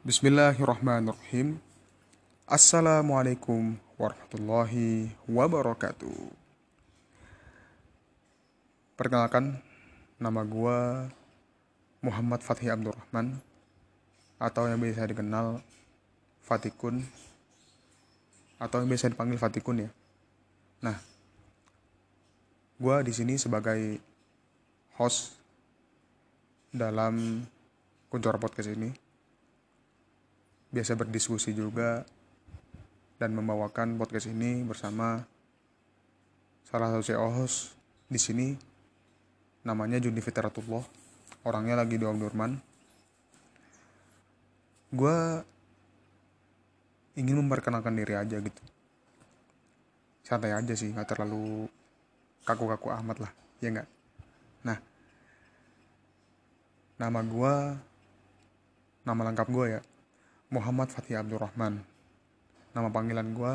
Bismillahirrahmanirrahim. 0.00 1.60
Assalamualaikum 2.48 3.76
warahmatullahi 4.00 5.12
wabarakatuh. 5.28 6.32
Perkenalkan, 8.96 9.60
nama 10.16 10.40
gua 10.40 11.04
Muhammad 12.00 12.40
Fatih 12.40 12.72
Abdurrahman 12.72 13.44
atau 14.40 14.72
yang 14.72 14.80
biasa 14.80 15.04
dikenal 15.04 15.60
Fatikun 16.48 17.04
atau 18.56 18.80
yang 18.80 18.88
biasa 18.88 19.12
dipanggil 19.12 19.36
Fatikun 19.36 19.84
ya. 19.84 19.92
Nah, 20.80 20.96
gua 22.80 23.04
di 23.04 23.12
sini 23.12 23.36
sebagai 23.36 24.00
host 24.96 25.36
dalam 26.72 27.44
Kuncor 28.08 28.40
Podcast 28.40 28.72
ini 28.72 29.09
biasa 30.70 30.94
berdiskusi 30.94 31.50
juga 31.50 32.06
dan 33.18 33.34
membawakan 33.34 33.98
podcast 33.98 34.30
ini 34.30 34.62
bersama 34.62 35.26
salah 36.64 36.94
satu 36.94 37.02
CEO 37.02 37.28
host 37.34 37.74
di 38.06 38.16
sini. 38.16 38.48
Namanya 39.60 40.00
Juni 40.00 40.24
Fitratullah 40.24 40.80
orangnya 41.44 41.76
lagi 41.76 42.00
di 42.00 42.06
Omdurman. 42.06 42.56
Gue 44.94 45.18
ingin 47.18 47.36
memperkenalkan 47.44 47.92
diri 47.92 48.16
aja 48.16 48.40
gitu. 48.40 48.62
Santai 50.24 50.54
aja 50.54 50.72
sih 50.72 50.94
nggak 50.94 51.10
terlalu 51.12 51.66
kaku-kaku 52.46 52.88
amat 53.04 53.26
lah 53.26 53.32
ya 53.60 53.68
nggak? 53.74 53.88
Nah 54.64 54.78
nama 56.96 57.20
gue 57.20 57.54
nama 59.04 59.20
lengkap 59.28 59.48
gue 59.50 59.66
ya 59.76 59.80
Muhammad 60.50 60.90
Fatih 60.90 61.14
Abdurrahman. 61.14 61.78
Nama 62.74 62.90
panggilan 62.90 63.30
gue 63.30 63.54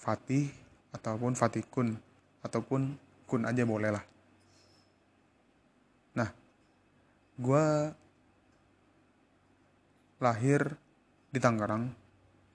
Fatih 0.00 0.48
ataupun 0.96 1.36
Fatih 1.36 1.60
Kun 1.68 1.92
ataupun 2.40 2.96
Kun 3.28 3.44
aja 3.44 3.68
boleh 3.68 3.92
lah. 3.92 4.04
Nah, 6.16 6.32
gue 7.36 7.64
lahir 10.24 10.72
di 11.28 11.36
Tangerang 11.36 11.92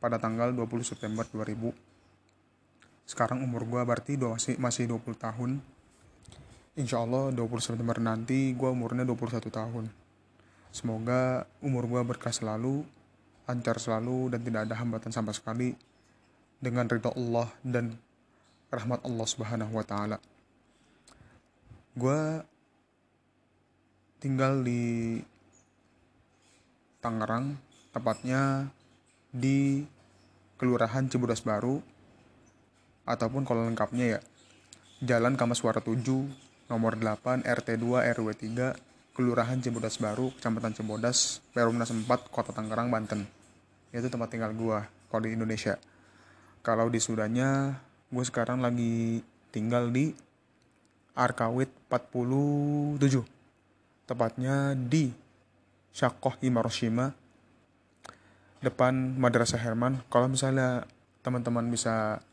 pada 0.02 0.18
tanggal 0.18 0.50
20 0.58 0.82
September 0.82 1.22
2000. 1.30 1.70
Sekarang 3.06 3.46
umur 3.46 3.70
gue 3.70 3.82
berarti 3.86 4.18
masih, 4.18 4.58
masih 4.58 4.90
20 4.90 5.14
tahun. 5.14 5.62
Insya 6.74 7.06
Allah 7.06 7.30
20 7.30 7.46
September 7.62 8.02
nanti 8.02 8.58
gue 8.58 8.70
umurnya 8.74 9.06
21 9.06 9.54
tahun. 9.54 9.86
Semoga 10.74 11.46
umur 11.62 11.86
gue 11.86 12.02
berkah 12.02 12.34
selalu 12.34 12.82
lancar 13.46 13.78
selalu 13.82 14.32
dan 14.32 14.42
tidak 14.46 14.62
ada 14.70 14.76
hambatan 14.80 15.12
sama 15.12 15.34
sekali 15.36 15.74
dengan 16.62 16.86
ridho 16.86 17.10
Allah 17.18 17.50
dan 17.66 17.98
rahmat 18.70 19.02
Allah 19.04 19.28
Subhanahu 19.28 19.74
wa 19.76 19.86
taala. 19.86 20.18
Gue 21.98 22.46
tinggal 24.22 24.62
di 24.64 25.20
Tangerang, 27.02 27.58
tepatnya 27.90 28.70
di 29.34 29.82
Kelurahan 30.62 31.10
Cibodas 31.10 31.42
Baru 31.42 31.82
ataupun 33.10 33.42
kalau 33.42 33.66
lengkapnya 33.66 34.06
ya 34.18 34.20
Jalan 35.02 35.34
Kamaswara 35.34 35.82
7 35.82 35.98
nomor 36.70 36.94
8 36.94 37.42
RT 37.42 37.82
2 37.82 38.06
RW 38.14 38.30
3 38.38 38.91
Kelurahan 39.12 39.60
Cibodas 39.60 40.00
Baru, 40.00 40.32
Kecamatan 40.40 40.72
Cibodas, 40.72 41.44
Perumnas 41.52 41.92
4, 41.92 42.08
Kota 42.32 42.56
Tangerang, 42.56 42.88
Banten. 42.88 43.28
Itu 43.92 44.08
tempat 44.08 44.32
tinggal 44.32 44.56
gue 44.56 44.80
kalau 45.12 45.22
di 45.28 45.36
Indonesia. 45.36 45.76
Kalau 46.64 46.88
di 46.88 47.04
Sudannya 47.04 47.76
gue 48.08 48.24
sekarang 48.24 48.64
lagi 48.64 49.20
tinggal 49.52 49.92
di 49.92 50.16
Arkawit 51.12 51.68
47 51.92 53.04
tepatnya 54.08 54.80
di 54.80 55.12
Syakoh 55.92 56.40
Hiroshima 56.40 57.12
depan 58.64 58.96
Madrasah 59.20 59.60
Herman. 59.60 60.00
Kalau 60.08 60.32
misalnya 60.32 60.88
teman-teman 61.20 61.68
bisa 61.68 62.24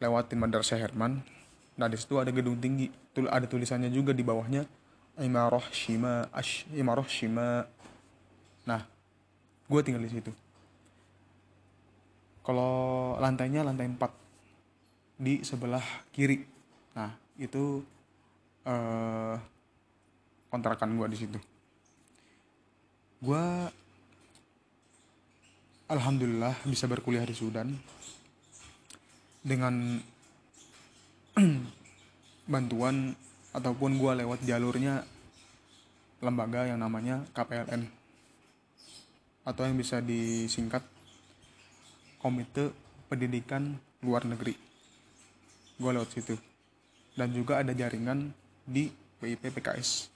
lewatin 0.00 0.40
Madrasah 0.40 0.80
Herman 0.80 1.20
nah 1.72 1.88
di 1.88 1.96
situ 2.00 2.16
ada 2.16 2.32
gedung 2.32 2.56
tinggi. 2.56 2.88
Ada 3.12 3.44
tulisannya 3.44 3.92
juga 3.92 4.16
di 4.16 4.24
bawahnya 4.24 4.64
Imaroh 5.20 5.64
Shima 5.72 6.28
Ash 6.32 6.64
Imaroh 6.72 7.08
Shima. 7.08 7.68
Nah 8.64 8.82
gue 9.68 9.80
tinggal 9.84 10.04
di 10.04 10.12
situ. 10.12 10.32
Kalau 12.42 13.14
lantainya 13.20 13.62
lantai 13.62 13.86
4 13.86 14.00
di 15.20 15.44
sebelah 15.44 15.84
kiri. 16.10 16.42
Nah 16.96 17.12
itu 17.38 17.84
uh, 18.66 19.36
kontrakan 20.50 20.96
gue 20.96 21.08
di 21.12 21.18
situ. 21.18 21.38
Gue 23.22 23.44
alhamdulillah 25.92 26.56
bisa 26.64 26.88
berkuliah 26.88 27.28
di 27.28 27.36
Sudan 27.36 27.68
dengan 29.44 30.00
bantuan 32.52 33.12
ataupun 33.52 34.00
gue 34.00 34.12
lewat 34.24 34.40
jalurnya 34.48 35.04
lembaga 36.24 36.64
yang 36.64 36.80
namanya 36.80 37.24
KPLN 37.36 37.84
atau 39.42 39.62
yang 39.66 39.76
bisa 39.76 39.98
disingkat 39.98 40.86
Komite 42.22 42.70
Pendidikan 43.10 43.74
Luar 44.00 44.22
Negeri. 44.22 44.54
Gue 45.76 45.90
lewat 45.90 46.14
situ. 46.14 46.38
Dan 47.12 47.34
juga 47.34 47.60
ada 47.60 47.74
jaringan 47.76 48.32
di 48.64 48.88
PIP 49.20 49.52
PKS 49.52 50.08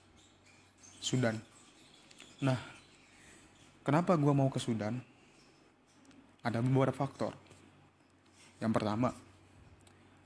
Sudan. 0.97 1.37
Nah, 2.41 2.57
kenapa 3.83 4.17
gue 4.17 4.33
mau 4.33 4.49
ke 4.49 4.57
Sudan? 4.57 4.97
Ada 6.41 6.63
beberapa 6.63 6.95
faktor. 6.95 7.35
Yang 8.57 8.71
pertama, 8.81 9.13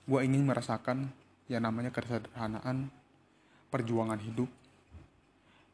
gue 0.05 0.19
ingin 0.23 0.45
merasakan 0.47 1.11
yang 1.51 1.67
namanya 1.67 1.91
kesederhanaan, 1.91 2.87
perjuangan 3.71 4.19
hidup, 4.19 4.51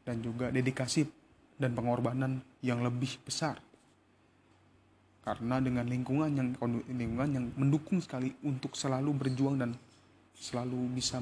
dan 0.06 0.22
juga 0.22 0.54
dedikasi 0.54 1.04
dan 1.58 1.74
pengorbanan 1.74 2.38
yang 2.62 2.80
lebih 2.86 3.18
besar 3.26 3.58
karena 5.28 5.60
dengan 5.60 5.84
lingkungan 5.84 6.32
yang 6.32 6.48
lingkungan 6.88 7.30
yang 7.36 7.46
mendukung 7.52 8.00
sekali 8.00 8.32
untuk 8.48 8.72
selalu 8.72 9.12
berjuang 9.12 9.60
dan 9.60 9.76
selalu 10.32 10.88
bisa 10.96 11.20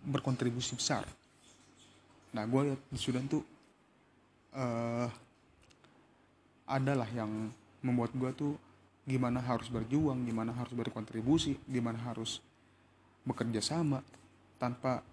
berkontribusi 0.00 0.80
besar. 0.80 1.04
Nah, 2.32 2.48
gue 2.48 2.72
lihat 2.72 2.80
di 2.88 2.96
Sudan 2.96 3.28
tuh 3.28 3.44
uh, 4.56 5.12
adalah 6.64 7.04
yang 7.12 7.52
membuat 7.84 8.16
gue 8.16 8.30
tuh 8.32 8.52
gimana 9.04 9.44
harus 9.44 9.68
berjuang, 9.68 10.24
gimana 10.24 10.56
harus 10.56 10.72
berkontribusi, 10.72 11.60
gimana 11.68 12.00
harus 12.08 12.40
bekerja 13.28 13.60
sama 13.60 14.00
tanpa 14.56 15.04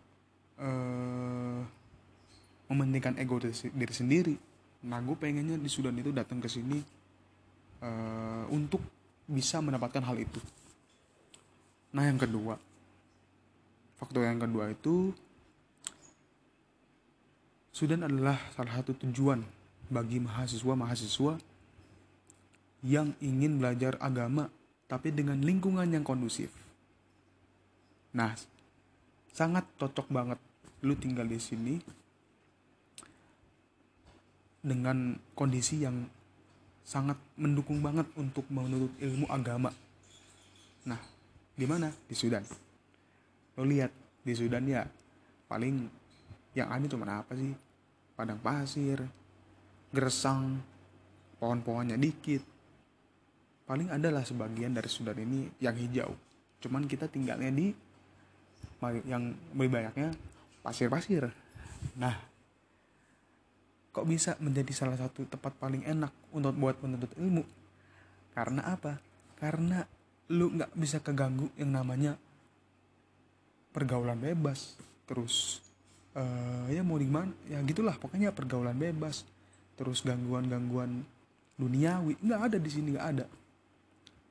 uh, 0.62 1.62
mementingkan 2.72 3.18
ego 3.22 3.40
diri 3.42 3.96
sendiri 3.96 4.36
nah 4.86 5.02
gue 5.02 5.18
pengennya 5.18 5.58
di 5.58 5.70
Sudan 5.70 5.98
itu 5.98 6.14
datang 6.14 6.38
ke 6.38 6.50
sini 6.50 6.78
uh, 7.82 8.46
untuk 8.54 8.82
bisa 9.26 9.58
mendapatkan 9.64 10.06
hal 10.06 10.18
itu 10.22 10.40
nah 11.96 12.06
yang 12.06 12.20
kedua 12.22 12.60
faktor 13.98 14.28
yang 14.28 14.38
kedua 14.38 14.70
itu 14.70 15.16
Sudan 17.76 18.08
adalah 18.08 18.40
salah 18.56 18.80
satu 18.80 18.96
tujuan 19.04 19.44
bagi 19.92 20.24
mahasiswa-mahasiswa 20.24 21.36
yang 22.88 23.12
ingin 23.20 23.60
belajar 23.60 24.00
agama 24.00 24.48
tapi 24.86 25.10
dengan 25.10 25.42
lingkungan 25.42 25.90
yang 25.90 26.06
kondusif. 26.06 26.54
Nah, 28.14 28.38
sangat 29.34 29.66
cocok 29.76 30.08
banget 30.08 30.40
lu 30.86 30.94
tinggal 30.94 31.26
di 31.26 31.42
sini 31.42 31.76
dengan 34.62 35.18
kondisi 35.34 35.82
yang 35.82 36.06
sangat 36.86 37.18
mendukung 37.38 37.82
banget 37.82 38.06
untuk 38.14 38.46
menuntut 38.54 38.94
ilmu 39.02 39.26
agama. 39.30 39.74
Nah, 40.86 41.02
di 41.58 41.66
mana? 41.66 41.90
Di 41.90 42.14
Sudan. 42.14 42.46
Lo 43.58 43.66
lihat 43.66 43.90
di 44.22 44.34
Sudan 44.38 44.70
ya 44.70 44.86
paling 45.50 45.90
yang 46.54 46.70
ada 46.70 46.86
cuma 46.86 47.10
apa 47.10 47.34
sih? 47.34 47.54
Padang 48.16 48.40
pasir, 48.40 49.02
gersang, 49.92 50.62
pohon-pohonnya 51.42 51.98
dikit. 51.98 52.42
Paling 53.66 53.90
adalah 53.90 54.22
sebagian 54.22 54.78
dari 54.78 54.88
Sudan 54.88 55.18
ini 55.18 55.50
yang 55.58 55.74
hijau. 55.74 56.14
Cuman 56.62 56.86
kita 56.86 57.10
tinggalnya 57.10 57.50
di 57.50 57.74
yang 59.10 59.34
lebih 59.58 59.74
banyaknya 59.74 60.14
pasir-pasir. 60.66 61.30
Nah, 61.94 62.18
kok 63.94 64.10
bisa 64.10 64.34
menjadi 64.42 64.74
salah 64.74 64.98
satu 64.98 65.30
tempat 65.30 65.54
paling 65.62 65.86
enak 65.86 66.10
untuk 66.34 66.58
buat 66.58 66.82
menuntut 66.82 67.14
ilmu? 67.22 67.46
Karena 68.34 68.74
apa? 68.74 68.98
Karena 69.38 69.86
lu 70.34 70.50
nggak 70.58 70.74
bisa 70.74 70.98
keganggu 71.06 71.54
yang 71.54 71.70
namanya 71.70 72.18
pergaulan 73.70 74.18
bebas. 74.18 74.74
Terus 75.06 75.62
uh, 76.18 76.66
ya 76.74 76.82
mau 76.82 76.98
di 76.98 77.06
mana 77.06 77.30
ya 77.46 77.62
gitulah 77.62 77.94
pokoknya 78.02 78.34
pergaulan 78.34 78.74
bebas. 78.74 79.22
Terus 79.78 80.02
gangguan-gangguan 80.02 81.06
duniawi 81.56 82.18
nggak 82.20 82.42
ada 82.52 82.58
di 82.58 82.70
sini 82.74 82.98
nggak 82.98 83.10
ada. 83.14 83.26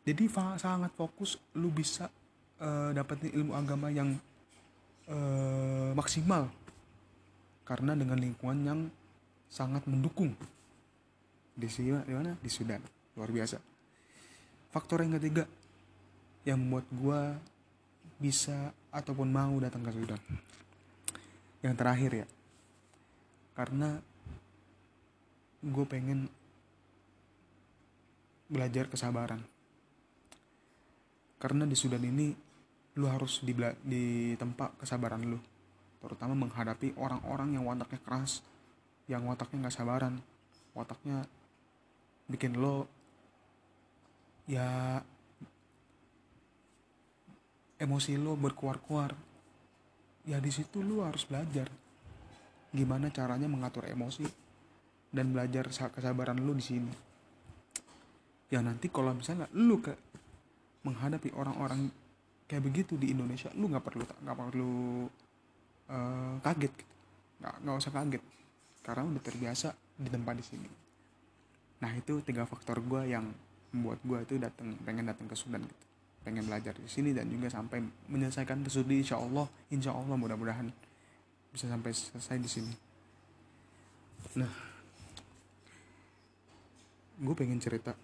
Jadi 0.04 0.28
sangat 0.60 0.92
fokus 0.92 1.40
lu 1.56 1.72
bisa 1.72 2.10
uh, 2.60 2.92
dapetin 2.92 3.32
ilmu 3.32 3.56
agama 3.56 3.88
yang 3.88 4.12
uh, 5.08 5.90
maksimal. 5.96 6.48
Karena 7.64 7.96
dengan 7.96 8.20
lingkungan 8.20 8.58
yang 8.60 8.80
sangat 9.48 9.88
mendukung. 9.88 10.36
Di 11.54 11.68
sini 11.70 11.96
di 12.04 12.12
mana? 12.12 12.36
Di 12.38 12.50
Sudan. 12.50 12.82
Luar 13.16 13.30
biasa. 13.30 13.56
Faktor 14.74 15.06
yang 15.06 15.16
ketiga 15.16 15.46
yang 16.44 16.60
membuat 16.60 16.86
gue 16.92 17.20
bisa 18.20 18.74
ataupun 18.92 19.30
mau 19.32 19.54
datang 19.62 19.80
ke 19.86 19.92
Sudan. 19.94 20.20
Yang 21.64 21.74
terakhir 21.80 22.10
ya. 22.12 22.26
Karena 23.54 23.96
gue 25.64 25.84
pengen 25.88 26.28
belajar 28.50 28.90
kesabaran. 28.92 29.40
Karena 31.40 31.64
di 31.64 31.76
Sudan 31.76 32.04
ini 32.04 32.34
lu 32.94 33.10
harus 33.10 33.42
di, 33.42 34.34
tempat 34.38 34.78
kesabaran 34.78 35.22
lu. 35.26 35.38
Terutama 35.98 36.36
menghadapi 36.36 36.94
orang-orang 37.00 37.58
yang 37.58 37.64
wataknya 37.66 38.00
keras 38.04 38.44
yang 39.04 39.28
wataknya 39.28 39.68
nggak 39.68 39.76
sabaran 39.76 40.14
wataknya 40.72 41.28
bikin 42.24 42.56
lo 42.56 42.88
ya 44.48 45.00
emosi 47.80 48.16
lo 48.16 48.36
berkuar-kuar. 48.36 49.12
Ya 50.24 50.40
di 50.40 50.48
situ 50.48 50.80
lu 50.80 51.04
harus 51.04 51.28
belajar 51.28 51.68
gimana 52.74 53.12
caranya 53.12 53.46
mengatur 53.46 53.86
emosi 53.86 54.24
dan 55.14 55.30
belajar 55.30 55.68
kesabaran 55.68 56.40
lu 56.40 56.56
di 56.56 56.64
sini. 56.64 56.92
Ya 58.48 58.64
nanti 58.64 58.88
kalau 58.88 59.14
misalnya 59.14 59.46
lu 59.52 59.78
ke 59.84 59.94
menghadapi 60.84 61.32
orang-orang 61.36 61.92
kayak 62.44 62.62
begitu 62.64 63.00
di 63.00 63.16
Indonesia 63.16 63.48
lu 63.56 63.72
nggak 63.72 63.84
perlu 63.84 64.04
nggak 64.04 64.36
perlu 64.36 64.72
uh, 65.88 66.36
kaget 66.44 66.72
gitu. 66.76 66.94
Nggak 67.40 67.54
nggak 67.64 67.76
usah 67.80 67.92
kaget 67.92 68.22
karena 68.84 69.02
udah 69.08 69.22
terbiasa 69.24 69.68
di 69.96 70.08
tempat 70.12 70.34
di 70.36 70.44
sini. 70.44 70.68
Nah 71.80 71.90
itu 71.96 72.20
tiga 72.20 72.44
faktor 72.44 72.84
gue 72.84 73.08
yang 73.08 73.24
membuat 73.72 74.00
gue 74.04 74.18
itu 74.22 74.34
datang 74.38 74.76
pengen 74.84 75.08
datang 75.08 75.26
ke 75.26 75.36
Sudan 75.36 75.64
gitu. 75.64 75.84
Pengen 76.24 76.44
belajar 76.48 76.72
di 76.76 76.88
sini 76.88 77.12
dan 77.12 77.28
juga 77.28 77.52
sampai 77.52 77.84
menyelesaikan 78.08 78.64
studi 78.68 79.04
insya 79.04 79.20
Allah 79.20 79.48
insya 79.72 79.92
Allah 79.92 80.16
mudah-mudahan 80.16 80.68
bisa 81.52 81.68
sampai 81.68 81.92
selesai 81.92 82.36
di 82.40 82.50
sini. 82.50 82.74
Nah 84.36 84.52
gue 87.14 87.34
pengen 87.38 87.62
cerita 87.62 87.94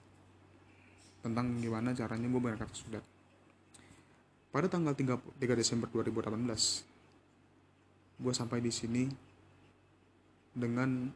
tentang 1.21 1.61
gimana 1.61 1.93
caranya 1.93 2.25
gue 2.31 2.41
berangkat 2.41 2.69
ke 2.73 2.79
Sudan 2.79 3.05
pada 4.51 4.67
tanggal 4.67 4.95
3, 4.95 5.39
3 5.39 5.55
Desember 5.55 5.87
2018 5.91 6.91
gue 8.21 8.35
sampai 8.37 8.61
di 8.61 8.73
sini 8.75 9.09
dengan 10.53 11.09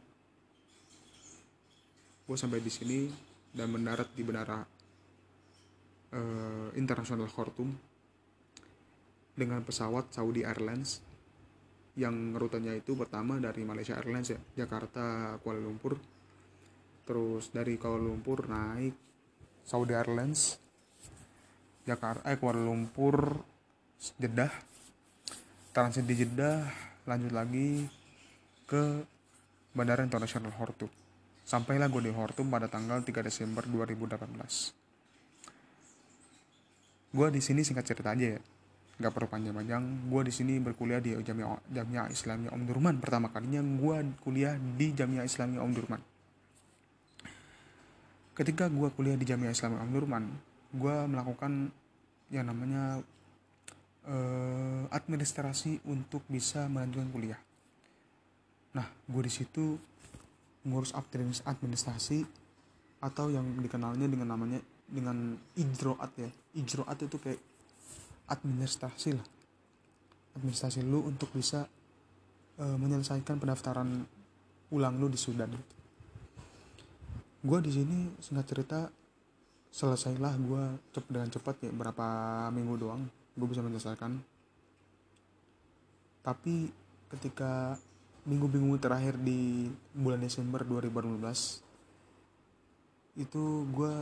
gue 2.25 2.37
sampai 2.39 2.59
di 2.63 2.71
sini 2.73 3.05
dan 3.53 3.69
mendarat 3.69 4.09
di 4.17 4.25
bandara 4.25 4.65
uh, 6.15 6.69
internasional 6.73 7.29
Khartoum 7.29 7.69
dengan 9.35 9.61
pesawat 9.61 10.15
Saudi 10.15 10.41
Airlines 10.41 11.03
yang 11.95 12.35
rutenya 12.35 12.75
itu 12.75 12.95
pertama 12.95 13.39
dari 13.39 13.63
Malaysia 13.63 13.95
Airlines 13.95 14.31
ya 14.31 14.39
Jakarta 14.65 15.37
Kuala 15.39 15.63
Lumpur. 15.63 15.95
Terus 17.05 17.53
dari 17.53 17.77
Kuala 17.79 18.01
Lumpur 18.01 18.49
naik 18.49 18.95
Saudi 19.63 19.93
Airlines 19.95 20.59
Jakarta 21.85 22.25
eh 22.27 22.37
Kuala 22.41 22.61
Lumpur 22.61 23.41
Jeddah. 24.19 24.51
Transit 25.71 26.03
di 26.03 26.15
Jeddah 26.17 26.65
lanjut 27.05 27.31
lagi 27.31 27.85
ke 28.65 29.05
Bandara 29.71 30.01
Internasional 30.01 30.49
Khartoum. 30.49 30.89
Sampailah 31.45 31.85
gue 31.87 32.09
di 32.09 32.11
Khartoum 32.11 32.49
pada 32.49 32.65
tanggal 32.65 33.05
3 33.05 33.21
Desember 33.21 33.63
2018 33.69 34.85
gue 37.15 37.27
di 37.31 37.39
sini 37.39 37.63
singkat 37.63 37.87
cerita 37.87 38.11
aja 38.11 38.35
ya 38.35 38.39
nggak 38.95 39.11
perlu 39.11 39.27
panjang-panjang. 39.27 40.07
Gue 40.07 40.21
di 40.23 40.31
sini 40.31 40.55
berkuliah 40.55 41.03
di 41.03 41.15
Jamia 41.19 41.51
Jamia 41.67 42.07
Islamiyah 42.07 42.55
Om 42.55 42.63
Durman. 42.63 42.95
Pertama 43.03 43.27
kalinya 43.27 43.59
gue 43.59 43.95
kuliah 44.23 44.55
di 44.55 44.95
Jamia 44.95 45.27
Islamiyah 45.27 45.63
Om 45.63 45.73
Durman. 45.75 46.01
Ketika 48.35 48.71
gue 48.71 48.87
kuliah 48.95 49.19
di 49.19 49.27
Jamia 49.27 49.51
Islamiyah 49.51 49.83
Om 49.83 49.91
Durman 49.91 50.23
gue 50.75 50.95
melakukan 51.07 51.71
yang 52.29 52.51
namanya 52.51 52.99
uh, 54.09 54.83
administrasi 54.91 55.79
untuk 55.87 56.27
bisa 56.27 56.67
melanjutkan 56.67 57.09
kuliah. 57.15 57.39
Nah 58.75 58.87
gue 59.07 59.21
di 59.23 59.31
situ 59.31 59.79
ngurus 60.65 60.91
administrasi 61.45 62.25
atau 62.99 63.29
yang 63.29 63.45
dikenalnya 63.61 64.09
dengan 64.09 64.35
namanya 64.35 64.59
dengan 64.89 65.37
ijroat 65.55 66.11
ya. 66.19 66.29
Ijroat 66.57 66.97
itu 67.05 67.17
kayak 67.21 67.41
administrasi 68.27 69.15
lah. 69.15 69.27
Administrasi 70.35 70.83
lu 70.83 71.05
untuk 71.05 71.31
bisa 71.31 71.63
uh, 72.59 72.77
menyelesaikan 72.77 73.39
pendaftaran 73.39 74.03
ulang 74.73 74.97
lu 74.97 75.07
di 75.07 75.15
Sudan. 75.15 75.53
Gue 77.45 77.59
di 77.61 77.69
sini 77.69 78.09
singkat 78.19 78.45
cerita 78.49 78.89
selesailah 79.75 80.39
gue 80.39 80.63
cepet 80.95 81.11
dengan 81.11 81.27
cepat 81.27 81.55
ya 81.59 81.71
berapa 81.75 82.07
minggu 82.55 82.79
doang 82.79 83.03
gue 83.35 83.47
bisa 83.51 83.59
menyelesaikan. 83.59 84.15
Tapi 86.23 86.71
ketika 87.11 87.75
minggu-minggu 88.23 88.79
terakhir 88.79 89.19
di 89.19 89.67
bulan 89.91 90.23
Desember 90.23 90.63
2018 90.63 91.19
itu 93.19 93.43
gue 93.69 93.93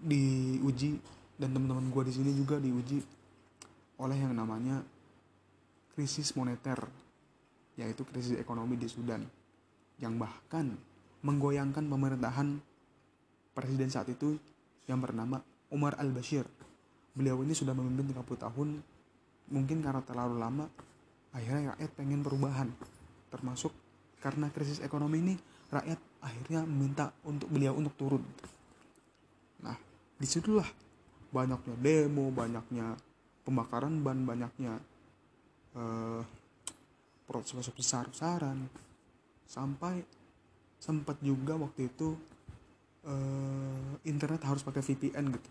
diuji 0.00 0.96
dan 1.36 1.52
teman-teman 1.52 1.92
gue 1.92 2.02
di 2.08 2.12
sini 2.16 2.32
juga 2.32 2.56
diuji 2.56 3.04
oleh 4.00 4.16
yang 4.16 4.32
namanya 4.32 4.80
krisis 5.92 6.32
moneter 6.36 6.88
yaitu 7.76 8.02
krisis 8.08 8.40
ekonomi 8.40 8.80
di 8.80 8.88
Sudan 8.88 9.24
yang 10.00 10.16
bahkan 10.16 10.72
menggoyangkan 11.24 11.84
pemerintahan 11.86 12.60
presiden 13.56 13.88
saat 13.88 14.12
itu 14.12 14.36
yang 14.84 15.00
bernama 15.00 15.40
Umar 15.72 15.96
al-Bashir. 15.96 16.44
Beliau 17.16 17.40
ini 17.40 17.56
sudah 17.56 17.72
memimpin 17.72 18.12
30 18.12 18.44
tahun, 18.44 18.68
mungkin 19.48 19.80
karena 19.80 20.04
terlalu 20.04 20.36
lama, 20.36 20.68
akhirnya 21.32 21.72
rakyat 21.72 21.90
pengen 21.96 22.20
perubahan. 22.20 22.68
Termasuk 23.32 23.72
karena 24.20 24.52
krisis 24.52 24.84
ekonomi 24.84 25.24
ini, 25.24 25.34
rakyat 25.72 25.96
akhirnya 26.20 26.68
meminta 26.68 27.08
untuk 27.24 27.48
beliau 27.48 27.72
untuk 27.72 27.96
turun 27.96 28.22
di 30.16 30.24
situlah 30.24 30.66
banyaknya 31.28 31.76
demo 31.76 32.32
banyaknya 32.32 32.96
pembakaran 33.44 34.00
ban 34.00 34.24
banyaknya 34.24 34.80
uh, 35.76 36.24
proses 37.28 37.68
besar 37.76 38.08
besaran 38.08 38.64
sampai 39.44 40.00
sempat 40.80 41.20
juga 41.20 41.60
waktu 41.60 41.92
itu 41.92 42.16
uh, 43.06 43.92
internet 44.04 44.42
harus 44.44 44.62
pakai 44.66 44.82
VPN 44.82 45.32
gitu. 45.32 45.50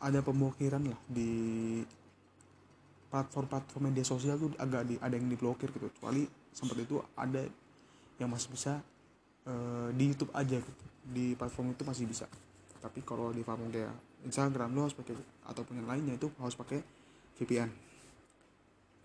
Ada 0.00 0.22
pemblokiran 0.22 0.82
lah 0.86 1.00
di 1.10 1.30
platform-platform 3.10 3.92
media 3.92 4.04
sosial 4.04 4.36
tuh 4.36 4.52
agak 4.58 4.82
di, 4.88 4.94
ada 5.02 5.14
yang 5.14 5.28
diblokir 5.28 5.70
gitu. 5.74 5.90
Kecuali 5.92 6.24
sempat 6.54 6.78
itu 6.80 7.02
ada 7.18 7.42
yang 8.16 8.32
masih 8.32 8.48
bisa 8.54 8.80
uh, 9.44 9.88
di 9.92 10.04
YouTube 10.14 10.32
aja 10.32 10.56
gitu. 10.62 10.84
Di 11.06 11.34
platform 11.34 11.74
itu 11.74 11.82
masih 11.84 12.04
bisa. 12.08 12.26
Tapi 12.80 13.02
kalau 13.02 13.34
di 13.34 13.42
platform 13.44 13.72
kayak 13.72 13.94
Instagram 14.26 14.74
lo 14.74 14.90
harus 14.90 14.96
pakai 14.98 15.14
ataupun 15.46 15.78
yang 15.78 15.88
lainnya 15.88 16.18
itu 16.18 16.26
harus 16.42 16.58
pakai 16.58 16.82
VPN 17.38 17.70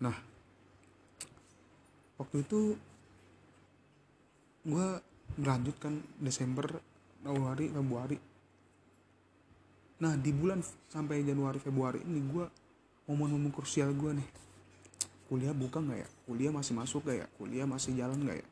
nah 0.02 0.16
waktu 2.18 2.42
itu 2.42 2.74
gue 4.66 4.88
melanjutkan 5.38 6.02
Desember 6.18 6.82
Januari 7.22 7.70
Februari 7.70 8.18
nah 10.02 10.18
di 10.18 10.34
bulan 10.34 10.58
sampai 10.90 11.22
Januari 11.22 11.62
Februari 11.62 12.02
ini 12.02 12.18
gue 12.26 12.46
momen-momen 13.06 13.50
krusial 13.50 13.90
gue 13.94 14.18
nih. 14.18 14.28
Kuliah 15.26 15.54
buka 15.56 15.80
nggak 15.80 15.98
ya? 16.04 16.08
Kuliah 16.28 16.52
masih 16.52 16.74
masuk 16.76 17.08
gak 17.08 17.24
ya? 17.24 17.26
Kuliah 17.40 17.66
masih 17.66 17.96
jalan 17.96 18.20
nggak 18.20 18.38
ya? 18.40 18.46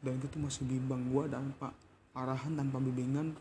Dan 0.00 0.14
itu 0.22 0.38
masih 0.40 0.62
bimbang 0.64 1.04
gue 1.12 1.24
tanpa 1.28 1.74
arahan 2.16 2.56
tanpa 2.56 2.80
bimbingan. 2.80 3.36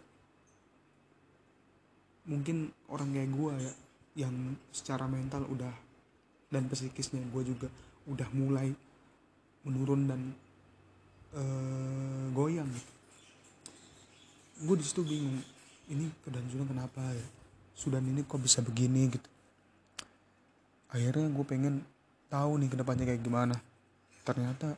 Mungkin 2.27 2.75
orang 2.91 3.09
kayak 3.15 3.31
gue 3.31 3.53
ya 3.63 3.73
yang 4.27 4.35
secara 4.73 5.07
mental 5.07 5.47
udah 5.47 5.71
dan 6.51 6.67
psikisnya 6.67 7.23
gue 7.31 7.43
juga 7.45 7.69
udah 8.07 8.27
mulai 8.35 8.73
menurun 9.63 10.11
dan 10.11 10.21
uh, 11.35 12.25
goyang. 12.35 12.67
gitu. 12.67 12.96
Gue 14.57 14.75
di 14.77 14.85
situ 14.85 15.05
bingung 15.05 15.37
ini 15.87 16.09
keadaan 16.25 16.47
Sudan 16.49 16.67
kenapa 16.67 17.01
ya? 17.13 17.27
Sudan 17.77 18.03
ini 18.03 18.25
kok 18.25 18.41
bisa 18.41 18.59
begini? 18.59 19.13
Gitu. 19.13 19.29
Akhirnya 20.91 21.27
gue 21.29 21.45
pengen 21.45 21.85
tahu 22.27 22.59
nih 22.59 22.69
ke 22.73 22.77
depannya 22.79 23.05
kayak 23.07 23.21
gimana. 23.23 23.55
Ternyata 24.25 24.75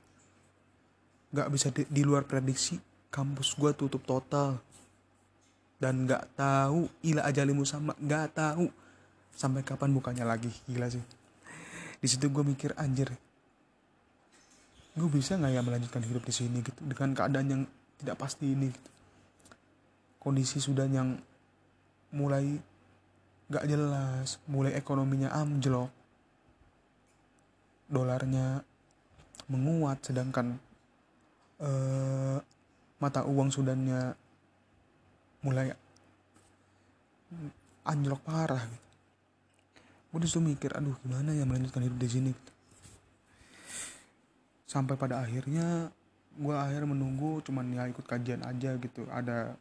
nggak 1.30 1.50
bisa 1.54 1.68
di, 1.72 1.86
di 1.88 2.02
luar 2.04 2.26
prediksi 2.26 2.78
kampus 3.10 3.56
gue 3.58 3.72
tutup 3.74 4.04
total. 4.04 4.60
Dan 5.80 6.04
nggak 6.04 6.36
tahu 6.36 6.92
ila 7.08 7.24
ajalimu 7.24 7.64
sama 7.64 7.96
nggak 7.96 8.36
tahu 8.36 8.68
sampai 9.32 9.64
kapan 9.64 9.96
bukanya 9.96 10.28
lagi. 10.28 10.52
Gila 10.68 10.92
sih. 10.92 11.02
Di 12.00 12.08
situ 12.08 12.28
gue 12.28 12.44
mikir 12.44 12.76
anjir 12.76 13.10
gue 15.00 15.08
bisa 15.08 15.40
nggak 15.40 15.54
ya 15.56 15.62
melanjutkan 15.64 16.04
hidup 16.04 16.28
di 16.28 16.34
sini? 16.36 16.60
Gitu. 16.60 16.76
Dengan 16.84 17.16
keadaan 17.16 17.48
yang 17.48 17.62
tidak 18.04 18.20
pasti 18.20 18.52
ini 18.52 18.68
gitu. 18.68 18.90
Kondisi 20.20 20.60
sudah 20.60 20.86
yang 20.86 21.18
mulai 22.14 22.60
nggak 23.50 23.66
jelas 23.66 24.38
mulai 24.46 24.78
ekonominya 24.78 25.34
amjlok 25.34 25.90
dolarnya 27.90 28.62
menguat 29.50 30.06
sedangkan 30.06 30.62
uh, 31.58 32.38
mata 33.02 33.26
uang 33.26 33.50
Sudannya 33.50 34.14
mulai 35.42 35.74
anjlok 37.88 38.22
parah 38.22 38.62
gitu. 38.68 38.88
Gue 40.10 40.20
di 40.26 40.28
situ 40.28 40.42
mikir, 40.42 40.74
aduh 40.74 40.98
gimana 41.06 41.38
ya 41.38 41.46
melanjutkan 41.46 41.86
hidup 41.86 41.98
di 42.02 42.10
sini. 42.10 42.32
Sampai 44.66 44.98
pada 44.98 45.22
akhirnya 45.22 45.94
gue 46.34 46.56
akhir 46.56 46.86
menunggu 46.90 47.42
cuman 47.46 47.74
ya 47.74 47.86
ikut 47.90 48.06
kajian 48.06 48.42
aja 48.42 48.74
gitu. 48.82 49.06
Ada 49.10 49.54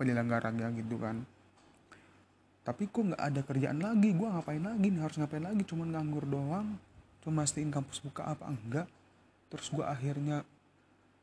penyelenggaranya 0.00 0.72
gitu 0.72 0.96
kan. 0.96 1.20
Tapi 2.64 2.88
kok 2.88 3.12
nggak 3.12 3.20
ada 3.20 3.40
kerjaan 3.44 3.84
lagi, 3.84 4.16
gue 4.16 4.24
ngapain 4.24 4.64
lagi 4.64 4.86
nih 4.88 5.00
harus 5.04 5.20
ngapain 5.20 5.44
lagi, 5.44 5.62
cuman 5.68 5.92
nganggur 5.92 6.24
doang. 6.24 6.80
Cuma 7.20 7.44
mastiin 7.44 7.68
kampus 7.68 8.00
buka 8.00 8.24
apa 8.24 8.48
enggak. 8.48 8.88
Terus 9.52 9.68
gue 9.68 9.84
akhirnya 9.84 10.48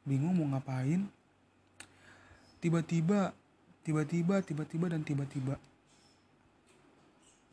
bingung 0.05 0.37
mau 0.37 0.53
ngapain. 0.53 1.09
Tiba-tiba 2.61 3.33
tiba-tiba 3.81 4.43
tiba-tiba 4.43 4.85
dan 4.91 5.01
tiba-tiba 5.01 5.55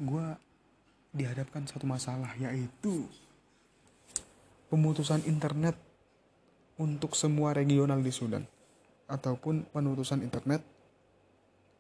gue 0.02 0.26
dihadapkan 1.14 1.62
satu 1.70 1.86
masalah 1.86 2.34
yaitu 2.42 3.06
pemutusan 4.66 5.22
internet 5.30 5.78
untuk 6.74 7.14
semua 7.14 7.54
regional 7.54 8.02
di 8.02 8.10
Sudan 8.10 8.42
ataupun 9.06 9.70
pemutusan 9.70 10.26
internet 10.26 10.66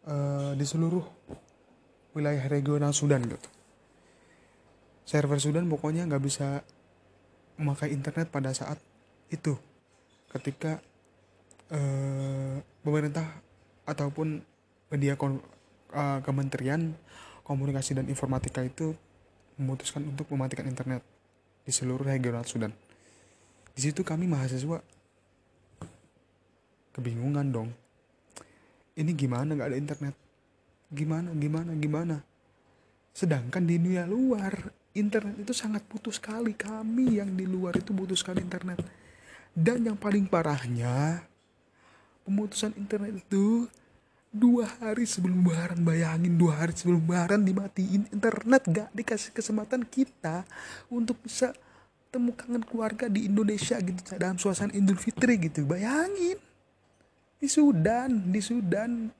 uh, 0.08 0.52
di 0.56 0.64
seluruh 0.64 1.04
wilayah 2.14 2.44
regional 2.46 2.94
Sudan 2.94 3.26
gitu. 3.26 3.48
Server 5.04 5.36
Sudan 5.36 5.68
pokoknya 5.68 6.08
nggak 6.08 6.24
bisa 6.24 6.64
memakai 7.60 7.92
internet 7.92 8.32
pada 8.32 8.50
saat 8.56 8.80
itu 9.30 9.54
ketika 10.32 10.80
uh, 11.70 12.58
pemerintah 12.82 13.26
ataupun 13.84 14.42
media 14.90 15.14
kon, 15.14 15.38
uh, 15.92 16.18
Kementerian 16.24 16.96
Komunikasi 17.44 18.00
dan 18.00 18.08
Informatika 18.08 18.64
itu 18.64 18.96
memutuskan 19.60 20.02
untuk 20.08 20.26
mematikan 20.32 20.66
internet 20.66 21.04
di 21.62 21.70
seluruh 21.70 22.08
regional 22.08 22.42
Sudan. 22.48 22.72
Di 23.74 23.80
situ 23.84 24.00
kami 24.00 24.24
mahasiswa 24.24 24.80
kebingungan 26.94 27.46
dong. 27.50 27.68
Ini 28.94 29.10
gimana 29.14 29.58
nggak 29.58 29.68
ada 29.74 29.78
internet? 29.78 30.14
Gimana, 30.94 31.34
gimana, 31.34 31.70
gimana? 31.74 32.16
Sedangkan 33.10 33.66
di 33.66 33.78
dunia 33.78 34.06
luar 34.06 34.54
internet 34.94 35.34
itu 35.42 35.50
sangat 35.50 35.82
putus 35.86 36.22
sekali. 36.22 36.54
Kami 36.54 37.18
yang 37.18 37.34
di 37.34 37.46
luar 37.46 37.74
itu 37.74 37.90
butuh 37.90 38.14
sekali 38.14 38.42
internet. 38.42 38.78
Dan 39.54 39.86
yang 39.86 39.98
paling 39.98 40.26
parahnya 40.30 41.26
pemutusan 42.26 42.74
internet 42.78 43.22
itu 43.22 43.66
dua 44.34 44.66
hari 44.82 45.06
sebelum 45.06 45.46
lebaran 45.46 45.86
bayangin 45.86 46.34
dua 46.34 46.58
hari 46.58 46.74
sebelum 46.74 47.06
lebaran 47.06 47.46
dimatiin 47.46 48.10
internet 48.10 48.66
gak 48.66 48.90
dikasih 48.90 49.30
kesempatan 49.30 49.86
kita 49.86 50.42
untuk 50.90 51.22
bisa 51.22 51.54
temu 52.10 52.34
kangen 52.34 52.66
keluarga 52.66 53.06
di 53.06 53.30
Indonesia 53.30 53.78
gitu 53.78 54.18
dalam 54.18 54.34
suasana 54.34 54.74
Idul 54.74 54.98
Fitri 54.98 55.38
gitu 55.38 55.62
bayangin 55.62 56.34
di 57.44 57.48
Sudan 57.52 58.32
di 58.32 58.40
Sudan. 58.40 59.12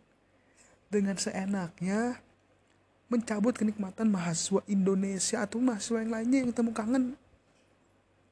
Dengan 0.89 1.19
seenaknya 1.21 2.17
mencabut 3.13 3.53
kenikmatan 3.53 4.09
mahasiswa 4.09 4.65
Indonesia 4.65 5.45
atau 5.45 5.61
mahasiswa 5.61 6.01
yang 6.01 6.13
lainnya 6.15 6.39
yang 6.47 6.53
temu 6.55 6.71
kangen 6.73 7.19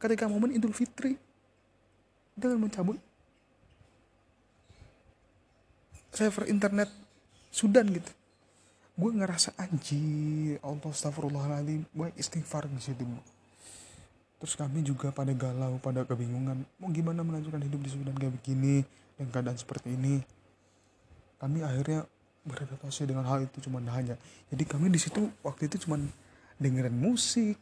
ketika 0.00 0.30
momen 0.30 0.54
Idul 0.54 0.72
Fitri 0.72 1.18
dengan 2.38 2.62
mencabut 2.62 2.96
server 6.14 6.49
internet 6.49 6.88
Sudan 7.52 7.90
gitu. 7.92 8.08
Gue 8.94 9.11
ngerasa 9.11 9.58
anjir 9.58 10.62
Allah 10.62 10.88
astagfirullahaladzim 10.88 11.82
gue 11.82 12.08
istighfar 12.16 12.70
di 12.70 12.78
situ 12.78 13.04
terus 14.42 14.58
kami 14.58 14.82
juga 14.82 15.14
pada 15.14 15.30
galau 15.30 15.78
pada 15.78 16.02
kebingungan 16.02 16.66
mau 16.82 16.90
gimana 16.90 17.22
melanjutkan 17.22 17.62
hidup 17.62 17.78
di 17.78 17.90
Sudan 17.94 18.18
kayak 18.18 18.34
begini 18.42 18.82
dan 19.14 19.30
keadaan 19.30 19.54
seperti 19.54 19.94
ini? 19.94 20.18
Kami 21.38 21.62
akhirnya 21.62 22.02
beradaptasi 22.42 23.06
dengan 23.06 23.22
hal 23.30 23.46
itu 23.46 23.62
cuman 23.70 23.87
hanya. 23.94 24.18
Jadi 24.50 24.66
kami 24.66 24.90
di 24.90 24.99
situ 24.99 25.30
waktu 25.46 25.70
itu 25.70 25.87
cuman 25.87 26.11
dengerin 26.58 26.90
musik 26.90 27.54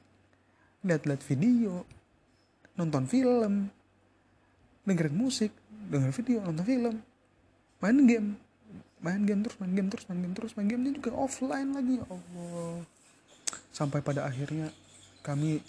lihat-lihat 0.81 1.21
video 1.29 1.85
nonton 2.81 3.05
film 3.05 3.69
dengerin 4.89 5.13
musik 5.13 5.53
dengerin 5.93 6.17
video 6.17 6.39
nonton 6.49 6.65
film 6.65 6.97
main 7.85 7.99
game 8.09 8.41
main 9.05 9.21
game 9.29 9.45
terus 9.45 9.57
main 9.61 9.73
game 9.77 9.89
terus 9.93 10.05
main 10.09 10.21
game 10.25 10.35
terus 10.37 10.53
main 10.57 10.69
gamenya 10.69 10.93
juga 10.97 11.11
offline 11.13 11.77
lagi 11.77 12.01
ya 12.01 12.07
Allah. 12.09 12.81
Sampai 13.69 14.01
pada 14.01 14.25
akhirnya 14.25 14.73
kami 15.21 15.61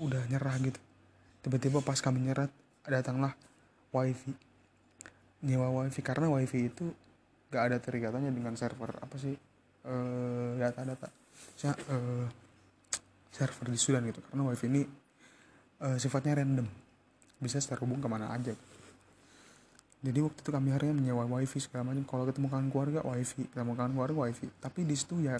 udah 0.00 0.22
nyerah 0.32 0.56
gitu. 0.58 0.80
Tiba-tiba 1.44 1.84
pas 1.84 2.00
kami 2.00 2.24
nyerah 2.24 2.48
datanglah 2.88 3.36
wifi. 3.92 4.32
Nyewa 5.44 5.84
wifi 5.84 6.00
karena 6.00 6.32
wifi 6.32 6.72
itu 6.72 6.88
gak 7.52 7.62
ada 7.70 7.76
terikatannya 7.78 8.32
dengan 8.32 8.54
server 8.56 8.90
apa 8.96 9.16
sih 9.20 9.36
uh, 9.86 10.56
data-data. 10.56 11.08
Saya 11.56 11.76
uh, 11.92 12.26
server 13.30 13.66
di 13.68 13.78
Sudan 13.78 14.04
gitu 14.08 14.20
karena 14.24 14.42
wifi 14.48 14.66
ini 14.68 14.82
uh, 15.84 15.96
sifatnya 16.00 16.40
random. 16.40 16.66
Bisa 17.40 17.60
terhubung 17.60 18.00
ke 18.00 18.08
mana 18.08 18.32
aja. 18.32 18.52
Jadi 20.00 20.18
waktu 20.24 20.40
itu 20.40 20.50
kami 20.52 20.72
akhirnya 20.72 20.96
menyewa 20.96 21.28
wifi 21.28 21.60
segala 21.60 21.92
macam. 21.92 22.04
Kalau 22.08 22.24
ketemu 22.24 22.48
kangen 22.48 22.68
keluarga 22.72 23.00
wifi. 23.04 23.44
Ketemu 23.52 23.72
kangen 23.76 23.92
keluarga 23.96 24.18
wifi. 24.28 24.48
Tapi 24.60 24.80
di 24.88 24.96
situ 24.96 25.20
ya 25.20 25.36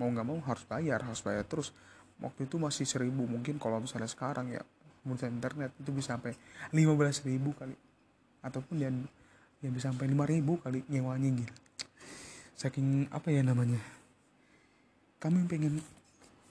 mau 0.00 0.08
nggak 0.08 0.24
mau 0.24 0.40
harus 0.48 0.64
bayar 0.64 1.04
harus 1.04 1.20
bayar 1.20 1.44
terus 1.44 1.76
waktu 2.20 2.46
itu 2.46 2.56
masih 2.60 2.84
seribu 2.84 3.24
mungkin 3.24 3.56
kalau 3.56 3.80
misalnya 3.80 4.08
sekarang 4.08 4.52
ya 4.52 4.62
kemudian 5.00 5.32
internet 5.32 5.72
itu 5.80 5.90
bisa 5.92 6.16
sampai 6.16 6.36
lima 6.76 6.92
belas 6.94 7.24
ribu 7.24 7.56
kali. 7.56 7.74
Ataupun 8.40 8.76
yang 8.80 8.96
yang 9.60 9.72
bisa 9.76 9.92
sampai 9.92 10.08
lima 10.08 10.24
ribu 10.24 10.56
kali 10.60 10.80
nyewanya 10.88 11.28
gitu 11.44 11.54
saking 12.56 13.08
apa 13.08 13.32
ya 13.32 13.40
namanya 13.40 13.80
kami 15.16 15.48
pengen 15.48 15.80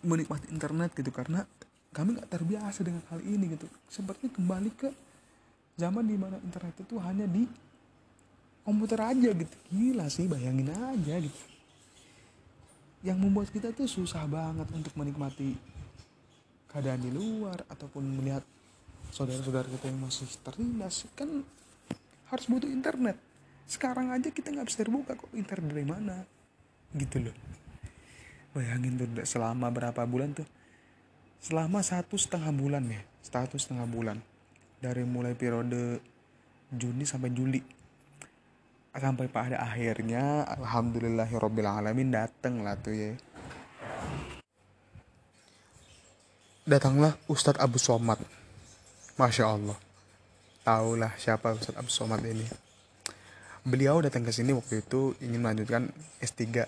menikmati 0.01 0.49
internet 0.49 0.93
gitu 0.97 1.13
karena 1.13 1.45
kami 1.93 2.17
nggak 2.17 2.29
terbiasa 2.29 2.85
dengan 2.85 3.01
hal 3.09 3.17
ini 3.25 3.57
gitu. 3.57 3.65
Seperti 3.89 4.29
kembali 4.29 4.71
ke 4.77 4.89
zaman 5.73 6.05
di 6.05 6.17
mana 6.21 6.37
internet 6.37 6.77
itu 6.77 7.01
hanya 7.01 7.25
di 7.25 7.49
komputer 8.61 9.01
aja 9.01 9.29
gitu. 9.33 9.55
Gila 9.73 10.05
sih 10.05 10.29
bayangin 10.29 10.69
aja 10.69 11.17
gitu 11.17 11.58
yang 12.99 13.15
membuat 13.15 13.47
kita 13.51 13.71
tuh 13.71 13.87
susah 13.87 14.27
banget 14.27 14.67
untuk 14.75 14.91
menikmati 14.99 15.55
keadaan 16.67 17.01
di 17.01 17.11
luar 17.11 17.63
ataupun 17.71 18.03
melihat 18.03 18.43
saudara-saudara 19.09 19.65
kita 19.71 19.89
yang 19.89 19.99
masih 20.03 20.27
tertindas 20.43 21.07
kan 21.15 21.41
harus 22.29 22.45
butuh 22.45 22.69
internet. 22.69 23.17
Sekarang 23.65 24.13
aja 24.13 24.29
kita 24.29 24.53
nggak 24.53 24.67
bisa 24.67 24.81
terbuka 24.85 25.17
kok. 25.17 25.29
Internet 25.33 25.69
dari 25.73 25.87
mana? 25.87 26.15
Gitu 26.93 27.29
loh. 27.29 27.35
Bayangin 28.53 28.97
tuh 28.97 29.07
selama 29.25 29.69
berapa 29.69 30.01
bulan 30.05 30.33
tuh? 30.33 30.47
Selama 31.39 31.81
satu 31.81 32.17
setengah 32.17 32.51
bulan 32.53 32.83
ya. 32.85 33.01
Satu 33.23 33.55
setengah 33.57 33.85
bulan. 33.89 34.17
Dari 34.81 35.05
mulai 35.05 35.33
periode 35.33 36.01
Juni 36.69 37.05
sampai 37.05 37.33
Juli 37.33 37.78
sampai 38.99 39.31
pada 39.31 39.57
akhirnya 39.63 40.43
alhamdulillahirobbilalamin 40.59 42.13
dateng 42.13 42.61
lah 42.61 42.75
tuh 42.77 42.93
ya. 42.93 43.11
Datanglah 46.69 47.17
Ustadz 47.25 47.57
Abu 47.57 47.81
Somad. 47.81 48.21
Masya 49.17 49.45
Allah. 49.49 49.77
Tahulah 50.61 51.17
siapa 51.17 51.57
Ustadz 51.57 51.79
Abu 51.81 51.89
Somad 51.89 52.21
ini. 52.27 52.45
Beliau 53.65 54.03
datang 54.03 54.21
ke 54.21 54.31
sini 54.31 54.53
waktu 54.53 54.85
itu 54.85 55.17
ingin 55.23 55.41
melanjutkan 55.41 55.89
S3 56.21 56.67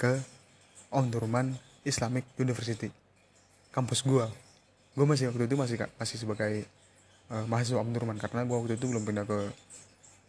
ke 0.00 0.12
Omdurman 0.88 1.54
Islamic 1.84 2.24
University 2.40 2.88
kampus 3.72 4.04
gua. 4.04 4.28
Gue 4.92 5.08
masih 5.08 5.32
waktu 5.32 5.48
itu 5.48 5.56
masih 5.56 5.76
masih 5.96 6.16
sebagai 6.20 6.68
uh, 7.32 7.44
mahasiswa 7.48 7.80
Omdurman 7.80 8.20
karena 8.20 8.44
gue 8.44 8.56
waktu 8.56 8.76
itu 8.76 8.86
belum 8.92 9.02
pindah 9.08 9.24
ke 9.24 9.38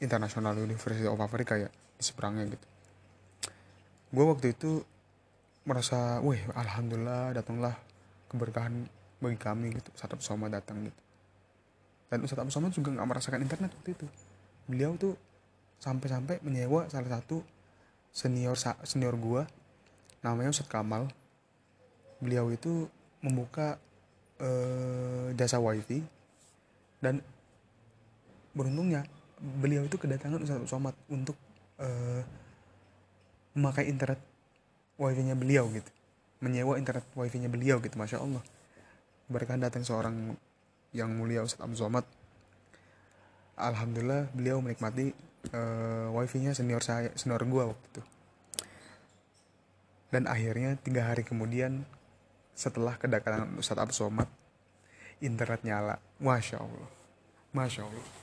International 0.04 0.54
University 0.60 1.08
of 1.08 1.18
Africa 1.24 1.56
ya 1.56 1.70
di 1.72 2.04
seberangnya 2.04 2.52
gitu. 2.52 2.68
Gue 4.14 4.26
waktu 4.28 4.54
itu 4.54 4.84
merasa 5.64 6.20
wih 6.20 6.44
alhamdulillah 6.52 7.32
datanglah 7.32 7.74
keberkahan 8.28 8.86
bagi 9.24 9.40
kami 9.40 9.72
gitu. 9.80 9.90
Abu 9.96 10.20
Somad 10.20 10.52
datang 10.52 10.84
gitu. 10.84 11.02
Dan 12.12 12.22
Ustadz 12.28 12.44
Abu 12.44 12.52
Somad 12.52 12.76
juga 12.76 12.94
nggak 12.94 13.08
merasakan 13.10 13.42
internet 13.42 13.72
waktu 13.74 13.96
itu. 13.96 14.06
Beliau 14.70 14.94
tuh 15.00 15.16
sampai-sampai 15.80 16.44
menyewa 16.46 16.86
salah 16.92 17.10
satu 17.10 17.42
senior 18.14 18.54
senior 18.86 19.16
gua 19.18 19.48
namanya 20.22 20.54
Ustadz 20.54 20.70
Kamal. 20.70 21.10
Beliau 22.20 22.52
itu 22.52 22.86
membuka 23.24 23.80
uh, 24.44 25.32
jasa 25.34 25.58
wifi 25.58 26.04
dan 27.00 27.24
beruntungnya 28.54 29.08
beliau 29.44 29.84
itu 29.84 30.00
kedatangan 30.00 30.40
Ustaz 30.40 30.64
Somad 30.72 30.96
untuk 31.12 31.36
uh, 31.84 32.24
memakai 33.60 33.92
internet 33.92 34.24
wifi-nya 34.96 35.36
beliau 35.36 35.68
gitu. 35.76 35.92
Menyewa 36.40 36.80
internet 36.80 37.04
wifi-nya 37.12 37.52
beliau 37.52 37.84
gitu 37.84 38.00
masya 38.00 38.24
Allah. 38.24 38.40
Berkah 39.28 39.60
datang 39.60 39.84
seorang 39.84 40.40
yang 40.96 41.12
mulia 41.12 41.44
Ustaz 41.44 41.60
Abu 41.60 41.76
Somad. 41.76 42.08
Alhamdulillah 43.60 44.32
beliau 44.32 44.64
menikmati 44.64 45.12
uh, 45.52 46.08
wifi-nya 46.16 46.56
senior 46.56 46.80
saya 46.80 47.12
senior 47.20 47.44
gua 47.44 47.76
waktu 47.76 47.86
itu. 48.00 48.02
Dan 50.10 50.32
akhirnya 50.32 50.80
tiga 50.80 51.12
hari 51.12 51.28
kemudian 51.28 51.84
setelah 52.56 52.96
kedatangan 52.96 53.60
Ustadz 53.60 53.82
Abdul 53.84 53.98
Somad 54.08 54.30
internet 55.20 55.68
nyala. 55.68 56.00
Masya 56.24 56.64
Allah. 56.64 56.90
Masya 57.54 57.84
Allah 57.86 58.23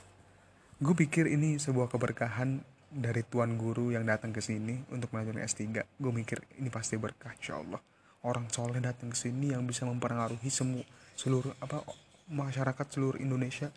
gue 0.81 0.95
pikir 0.97 1.29
ini 1.29 1.61
sebuah 1.61 1.93
keberkahan 1.93 2.57
dari 2.89 3.21
tuan 3.29 3.53
guru 3.53 3.93
yang 3.93 4.01
datang 4.01 4.33
ke 4.33 4.41
sini 4.41 4.81
untuk 4.89 5.13
melanjutkan 5.13 5.45
S3 5.45 5.61
gue 5.77 6.11
mikir 6.11 6.41
ini 6.57 6.73
pasti 6.73 6.97
berkah 6.97 7.37
Insya 7.37 7.61
Allah. 7.61 7.77
Orang 8.25 8.49
soleh 8.49 8.81
datang 8.81 9.13
ke 9.13 9.17
sini 9.17 9.53
yang 9.53 9.61
bisa 9.69 9.85
mempengaruhi 9.85 10.49
semua 10.49 10.81
seluruh 11.13 11.53
apa 11.61 11.85
masyarakat 12.33 12.97
seluruh 12.97 13.21
Indonesia 13.21 13.69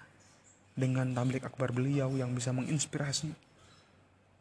dengan 0.73 1.13
tablik 1.13 1.45
akbar 1.45 1.77
beliau 1.77 2.09
yang 2.17 2.33
bisa 2.33 2.57
menginspirasi 2.57 3.29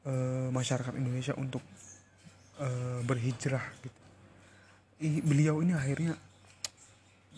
uh, 0.08 0.48
masyarakat 0.56 0.96
Indonesia 0.96 1.36
untuk 1.36 1.62
uh, 2.64 3.04
berhijrah 3.04 3.64
gitu. 3.84 4.00
Beliau 5.28 5.60
ini 5.60 5.76
akhirnya 5.76 6.16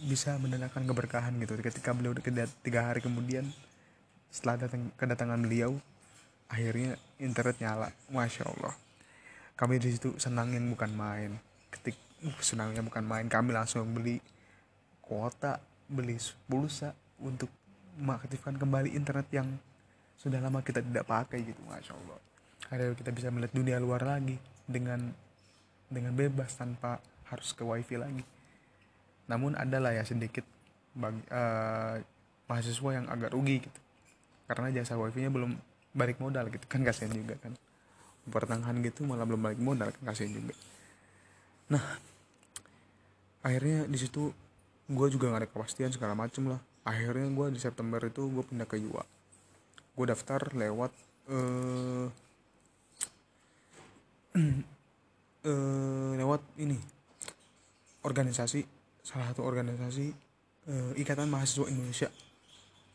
bisa 0.06 0.38
menandakan 0.38 0.86
keberkahan 0.86 1.34
gitu. 1.42 1.58
Ketika 1.58 1.98
beliau 1.98 2.14
tiga 2.62 2.94
hari 2.94 3.02
kemudian 3.02 3.50
setelah 4.30 4.68
datang 4.68 4.92
kedatangan 5.00 5.40
beliau 5.42 5.78
akhirnya 6.50 6.98
internet 7.18 7.58
nyala. 7.62 7.90
Masya 8.12 8.44
allah. 8.46 8.74
Kami 9.56 9.80
di 9.80 9.96
situ 9.96 10.16
senang 10.20 10.52
yang 10.52 10.68
bukan 10.72 10.92
main. 10.94 11.32
Ketik 11.72 11.96
uh, 12.28 12.40
senangnya 12.44 12.84
bukan 12.84 13.04
main. 13.08 13.26
Kami 13.32 13.56
langsung 13.56 13.88
beli 13.96 14.20
kuota 15.00 15.62
beli 15.86 16.18
pulsa 16.50 16.92
untuk 17.22 17.48
mengaktifkan 17.96 18.58
kembali 18.58 18.92
internet 18.98 19.30
yang 19.32 19.48
sudah 20.20 20.42
lama 20.42 20.60
kita 20.66 20.82
tidak 20.82 21.06
pakai 21.06 21.46
gitu 21.46 21.62
masya 21.70 21.94
allah. 21.94 22.20
Akhirnya 22.68 22.98
kita 22.98 23.12
bisa 23.14 23.28
melihat 23.30 23.54
dunia 23.54 23.78
luar 23.78 24.02
lagi 24.02 24.36
dengan 24.66 25.14
dengan 25.86 26.18
bebas 26.18 26.58
tanpa 26.58 26.98
harus 27.30 27.54
ke 27.54 27.62
wifi 27.62 27.96
lagi. 27.96 28.26
Namun 29.30 29.54
adalah 29.56 29.94
ya 29.94 30.02
sedikit 30.02 30.44
bagi 30.98 31.22
uh, 31.30 32.02
mahasiswa 32.50 32.90
yang 32.92 33.06
agak 33.08 33.32
rugi 33.36 33.64
gitu 33.64 33.80
karena 34.46 34.82
jasa 34.82 34.98
wifi 34.98 35.26
nya 35.26 35.32
belum 35.34 35.58
balik 35.96 36.18
modal 36.22 36.50
gitu. 36.54 36.66
Kan 36.70 36.86
kasihan 36.86 37.14
juga 37.14 37.38
kan. 37.42 37.54
Pertengahan 38.26 38.78
gitu 38.82 39.06
malah 39.06 39.26
belum 39.26 39.42
balik 39.42 39.62
modal 39.62 39.90
kan 39.94 40.14
kasihan 40.14 40.34
juga. 40.34 40.54
Nah 41.74 41.84
akhirnya 43.46 43.86
di 43.86 43.98
situ 44.02 44.34
gue 44.86 45.08
juga 45.10 45.34
gak 45.34 45.42
ada 45.46 45.50
kepastian 45.50 45.92
segala 45.94 46.14
macem 46.14 46.50
lah. 46.50 46.62
Akhirnya 46.86 47.26
gue 47.30 47.48
di 47.54 47.60
September 47.62 47.98
itu 48.02 48.30
gue 48.30 48.44
pindah 48.46 48.70
ke 48.70 48.78
UA 48.78 49.06
gue 49.96 50.06
daftar 50.12 50.52
lewat 50.52 50.92
uh, 51.32 52.08
uh, 55.48 56.12
lewat 56.20 56.42
ini. 56.60 56.78
Organisasi 58.06 58.62
salah 59.02 59.32
satu 59.34 59.42
organisasi 59.42 60.14
uh, 60.70 60.92
Ikatan 61.00 61.32
Mahasiswa 61.32 61.66
Indonesia 61.72 62.10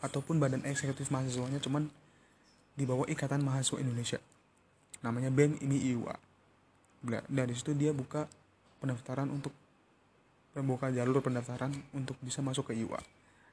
ataupun 0.01 0.41
badan 0.41 0.65
eksekutif 0.65 1.13
mahasiswanya 1.13 1.61
cuman 1.61 1.89
di 2.75 2.89
bawah 2.89 3.05
Ikatan 3.09 3.45
Mahasiswa 3.45 3.81
Indonesia. 3.81 4.21
Namanya 5.05 5.29
BEM 5.29 5.61
IMI 5.61 5.79
IUA 5.97 6.17
dari 7.09 7.53
situ 7.57 7.73
dia 7.73 7.97
buka 7.97 8.29
pendaftaran 8.81 9.29
untuk 9.33 9.53
membuka 10.53 10.93
jalur 10.93 11.25
pendaftaran 11.25 11.73
untuk 11.97 12.21
bisa 12.21 12.45
masuk 12.45 12.73
ke 12.73 12.77
IUA 12.77 13.01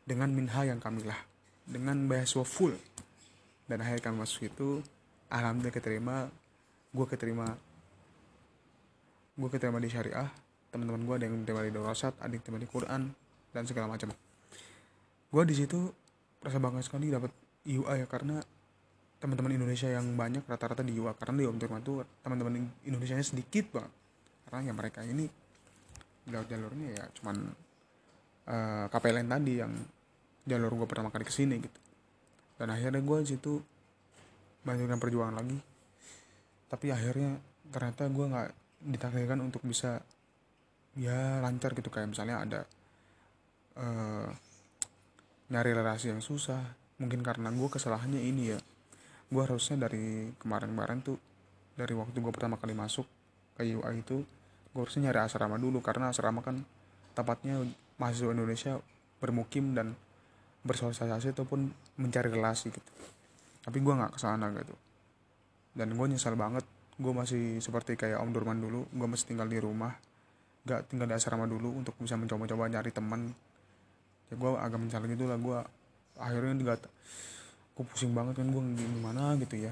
dengan 0.03 0.27
minha 0.31 0.67
yang 0.67 0.79
kamilah 0.83 1.17
dengan 1.63 2.07
beasiswa 2.07 2.43
full. 2.43 2.75
Dan 3.67 3.83
akhirnya 3.83 4.03
kami 4.03 4.23
masuk 4.23 4.47
itu 4.47 4.79
alhamdulillah 5.27 5.75
keterima 5.75 6.15
gue 6.95 7.05
keterima 7.07 7.47
gue 9.37 9.49
keterima 9.51 9.77
di 9.83 9.91
syariah 9.91 10.31
teman-teman 10.71 11.03
gue 11.03 11.15
ada 11.19 11.25
yang 11.27 11.43
tema 11.43 11.61
di 11.67 11.71
Dorasat 11.75 12.15
ada 12.23 12.31
yang 12.31 12.43
tema 12.43 12.57
di 12.57 12.67
Quran 12.67 13.11
dan 13.51 13.63
segala 13.67 13.91
macam. 13.91 14.11
Gue 15.27 15.43
di 15.43 15.55
situ 15.55 15.91
rasa 16.47 16.63
bangga 16.63 16.79
sekali 16.79 17.11
dapat 17.11 17.29
IUA 17.67 17.93
ya 17.99 18.07
karena 18.07 18.39
teman-teman 19.19 19.51
Indonesia 19.59 19.91
yang 19.91 20.15
banyak 20.15 20.47
rata-rata 20.47 20.85
di 20.85 20.95
IUA 20.95 21.17
karena 21.19 21.43
di 21.43 21.45
Om 21.49 21.57
Turman 21.59 21.81
tuh 21.83 22.07
teman-teman 22.23 22.63
Indonesia 22.87 23.19
nya 23.19 23.25
sedikit 23.25 23.75
banget. 23.75 23.93
Karena 24.47 24.59
ya 24.71 24.73
mereka 24.73 25.03
ini 25.03 25.27
lewat 26.31 26.47
jalurnya 26.47 26.87
ya 26.95 27.03
cuman 27.19 27.35
uh, 28.47 28.51
eh, 28.51 28.85
KPLN 28.87 29.27
tadi 29.27 29.53
yang 29.59 29.73
jalur 30.47 30.71
gue 30.79 30.87
pertama 30.87 31.11
kali 31.11 31.27
ke 31.27 31.33
sini 31.33 31.59
gitu. 31.59 31.79
Dan 32.55 32.71
akhirnya 32.71 33.03
gue 33.03 33.17
situ 33.27 33.59
melanjutkan 34.63 34.99
perjuangan 35.03 35.35
lagi. 35.35 35.59
Tapi 36.71 36.87
akhirnya 36.93 37.41
ternyata 37.67 38.07
gue 38.07 38.25
nggak 38.31 38.49
ditakdirkan 38.87 39.39
untuk 39.43 39.65
bisa 39.65 39.99
ya 40.95 41.43
lancar 41.43 41.73
gitu. 41.73 41.89
Kayak 41.91 42.15
misalnya 42.15 42.37
ada 42.39 42.61
uh, 43.81 44.29
nyari 45.47 45.71
relasi 45.71 46.11
yang 46.11 46.19
susah. 46.19 46.59
Mungkin 46.97 47.21
karena 47.21 47.53
gue 47.53 47.69
kesalahannya 47.69 48.19
ini 48.19 48.55
ya. 48.55 48.59
Gue 49.27 49.41
harusnya 49.43 49.87
dari 49.87 50.31
kemarin-kemarin 50.39 51.03
tuh 51.03 51.17
dari 51.77 51.93
waktu 51.93 52.17
gue 52.17 52.33
pertama 52.33 52.57
kali 52.57 52.73
masuk 52.73 53.05
ke 53.55 53.63
UI 53.63 54.01
itu 54.01 54.25
gue 54.73 54.81
harusnya 54.81 55.09
nyari 55.11 55.19
asrama 55.23 55.55
dulu. 55.55 55.79
Karena 55.79 56.11
asrama 56.11 56.43
kan 56.43 56.63
tempatnya 57.15 57.63
mahasiswa 57.97 58.33
Indonesia 58.33 58.73
bermukim 59.17 59.73
dan 59.73 59.95
bersosialisasi 60.67 61.31
ataupun 61.37 61.71
mencari 61.97 62.27
relasi 62.27 62.73
gitu. 62.73 62.91
Tapi 63.63 63.77
gue 63.79 63.93
nggak 63.93 64.15
ke 64.15 64.19
sana 64.19 64.51
gitu. 64.51 64.75
Dan 65.77 65.95
gue 65.95 66.05
nyesal 66.09 66.35
banget. 66.35 66.65
Gue 66.97 67.13
masih 67.13 67.61
seperti 67.61 67.93
kayak 67.93 68.19
Om 68.25 68.33
Durman 68.33 68.57
dulu. 68.57 68.89
Gue 68.89 69.07
masih 69.07 69.29
tinggal 69.31 69.45
di 69.45 69.61
rumah. 69.61 69.93
Gak 70.67 70.91
tinggal 70.91 71.07
di 71.07 71.15
asrama 71.15 71.47
dulu 71.47 71.71
untuk 71.79 71.95
bisa 72.01 72.19
mencoba-coba 72.19 72.67
nyari 72.67 72.91
teman 72.91 73.31
ya 74.27 74.35
gue 74.35 74.51
agak 74.59 74.79
mencari 74.79 75.05
gitu 75.15 75.23
lah 75.27 75.39
gue 75.39 75.59
akhirnya 76.19 76.55
juga 76.59 76.73
gue 77.77 77.85
pusing 77.85 78.11
banget 78.11 78.41
kan 78.41 78.47
gue 78.49 78.63
gimana 78.75 79.37
gitu 79.37 79.55
ya. 79.69 79.71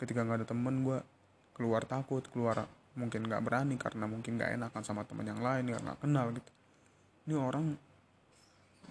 Ketika 0.00 0.24
nggak 0.24 0.42
ada 0.42 0.46
teman 0.48 0.82
gue 0.82 0.98
keluar 1.52 1.84
takut 1.84 2.24
keluar 2.32 2.64
mungkin 2.96 3.28
nggak 3.28 3.42
berani 3.44 3.76
karena 3.76 4.04
mungkin 4.08 4.40
nggak 4.40 4.50
enakan 4.56 4.82
sama 4.84 5.04
teman 5.04 5.28
yang 5.28 5.40
lain 5.40 5.68
nggak 5.68 5.82
nggak 5.84 5.98
kenal 6.00 6.26
gitu. 6.32 6.50
Ini 7.28 7.34
orang 7.38 7.64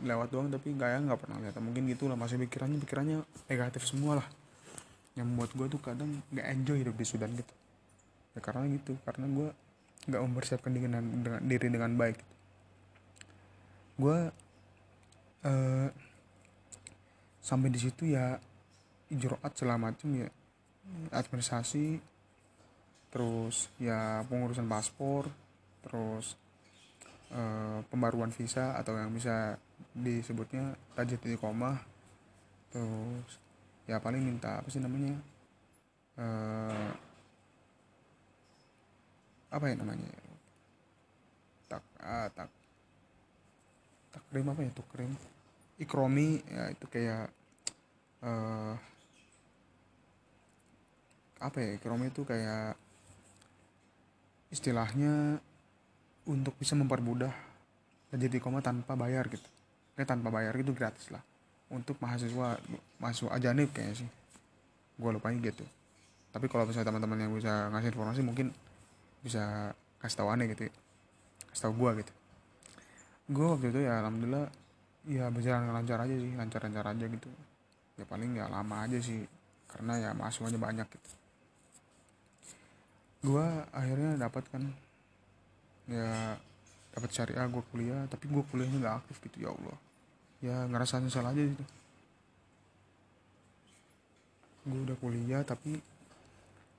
lewat 0.02 0.28
doang 0.32 0.48
tapi 0.48 0.72
gak 0.74 0.88
ya 0.88 1.00
nggak 1.04 1.20
pernah 1.20 1.38
lihat. 1.44 1.60
Mungkin 1.60 1.84
gitulah 1.92 2.16
masih 2.16 2.40
pikirannya 2.40 2.80
pikirannya 2.80 3.18
negatif 3.52 3.84
semua 3.90 4.24
lah. 4.24 4.28
Yang 5.18 5.26
membuat 5.28 5.52
gue 5.58 5.68
tuh 5.68 5.82
kadang 5.84 6.10
nggak 6.32 6.48
enjoy 6.48 6.78
hidup 6.80 6.96
di 6.96 7.06
Sudan 7.06 7.34
gitu. 7.36 7.54
Ya 8.32 8.40
karena 8.40 8.70
gitu 8.72 8.96
karena 9.04 9.26
gue 9.28 9.50
nggak 10.08 10.22
mempersiapkan 10.22 10.72
dengan, 10.74 11.04
dengan 11.04 11.42
diri 11.46 11.68
dengan 11.70 11.94
baik 11.94 12.18
gue 14.02 14.18
uh, 15.46 15.90
sampai 17.42 17.74
di 17.74 17.80
situ 17.82 18.14
ya 18.14 18.38
ijroat 19.12 19.52
segala 19.58 19.92
macam 19.92 20.14
ya. 20.16 20.30
Administrasi 21.12 22.00
terus 23.12 23.68
ya 23.76 24.24
pengurusan 24.28 24.66
paspor 24.72 25.28
terus 25.84 26.40
eh, 27.32 27.80
pembaruan 27.92 28.32
visa 28.32 28.80
atau 28.80 28.96
yang 28.96 29.12
bisa 29.12 29.60
disebutnya 29.92 30.76
tajid 30.96 31.20
koma. 31.38 31.80
Terus 32.72 33.36
ya 33.90 34.00
paling 34.00 34.24
minta 34.24 34.64
apa 34.64 34.68
sih 34.72 34.80
namanya 34.80 35.20
eh, 36.16 36.92
apa 39.52 39.66
ya 39.68 39.76
namanya? 39.76 40.08
Tak 41.68 41.84
ah, 42.00 42.28
tak 42.32 42.50
takrim 44.12 44.46
apa 44.52 44.62
ya 44.64 44.72
tukrim 44.76 45.12
ikromi 45.82 46.44
ya 46.46 46.70
itu 46.70 46.86
kayak 46.86 47.26
eh 48.22 48.76
apa 51.42 51.58
ya? 51.58 51.70
Ikromi 51.74 52.14
itu 52.14 52.22
kayak 52.22 52.78
istilahnya 54.54 55.42
untuk 56.30 56.54
bisa 56.62 56.78
mempermudah 56.78 57.34
jadi 58.14 58.38
koma 58.38 58.62
tanpa 58.62 58.94
bayar 58.94 59.26
gitu. 59.26 59.48
Kayak 59.98 60.14
tanpa 60.14 60.30
bayar 60.30 60.54
itu 60.54 60.72
gratis 60.72 61.10
lah. 61.10 61.24
Untuk 61.74 61.98
mahasiswa 61.98 62.62
mahasiswa 63.02 63.32
ajanib 63.34 63.74
kayaknya 63.74 64.06
sih. 64.06 64.10
Gue 65.02 65.10
lupain 65.18 65.40
gitu. 65.42 65.66
Tapi 66.30 66.46
kalau 66.46 66.70
misalnya 66.70 66.94
teman-teman 66.94 67.18
yang 67.26 67.34
bisa 67.34 67.74
ngasih 67.74 67.90
informasi 67.90 68.22
mungkin 68.22 68.54
bisa 69.26 69.74
kasih 69.98 70.22
tahu 70.22 70.30
aneh 70.30 70.54
gitu 70.54 70.70
ya. 70.70 70.74
kasih 71.52 71.64
tahu 71.68 71.74
gue 71.84 71.92
gitu 72.06 72.14
gue 73.32 73.48
waktu 73.48 73.72
itu 73.72 73.80
ya 73.88 74.04
alhamdulillah 74.04 74.46
ya 75.08 75.32
berjalan 75.32 75.72
lancar 75.72 76.04
aja 76.04 76.16
sih 76.20 76.32
lancar-lancar 76.36 76.86
aja 76.92 77.06
gitu. 77.08 77.30
Ya 77.96 78.04
paling 78.04 78.36
ya 78.36 78.46
lama 78.52 78.84
aja 78.84 79.00
sih 79.00 79.24
karena 79.72 79.94
ya 79.98 80.10
mahasiswanya 80.12 80.60
banyak 80.60 80.88
gitu. 80.92 81.10
Gue 83.32 83.46
akhirnya 83.72 84.20
dapat 84.20 84.44
kan 84.52 84.64
ya 85.88 86.36
dapat 86.92 87.10
syariah 87.16 87.48
gue 87.48 87.64
kuliah 87.72 88.04
tapi 88.12 88.28
gue 88.28 88.44
kuliahnya 88.52 88.78
nggak 88.84 88.96
aktif 89.06 89.18
gitu 89.32 89.48
ya 89.48 89.50
Allah. 89.56 89.78
Ya 90.44 90.56
ngerasa 90.68 91.00
nyesal 91.00 91.24
aja 91.24 91.42
gitu. 91.42 91.66
Gue 94.68 94.80
udah 94.92 94.98
kuliah 95.00 95.42
tapi 95.48 95.80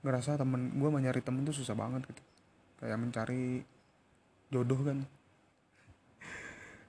ngerasa 0.05 0.37
temen 0.37 0.69
gue 0.77 0.89
mencari 0.91 1.19
temen 1.25 1.41
tuh 1.47 1.55
susah 1.55 1.73
banget 1.73 2.05
gitu. 2.13 2.23
Kayak 2.77 2.99
mencari 3.01 3.63
jodoh 4.53 4.79
kan 4.85 5.01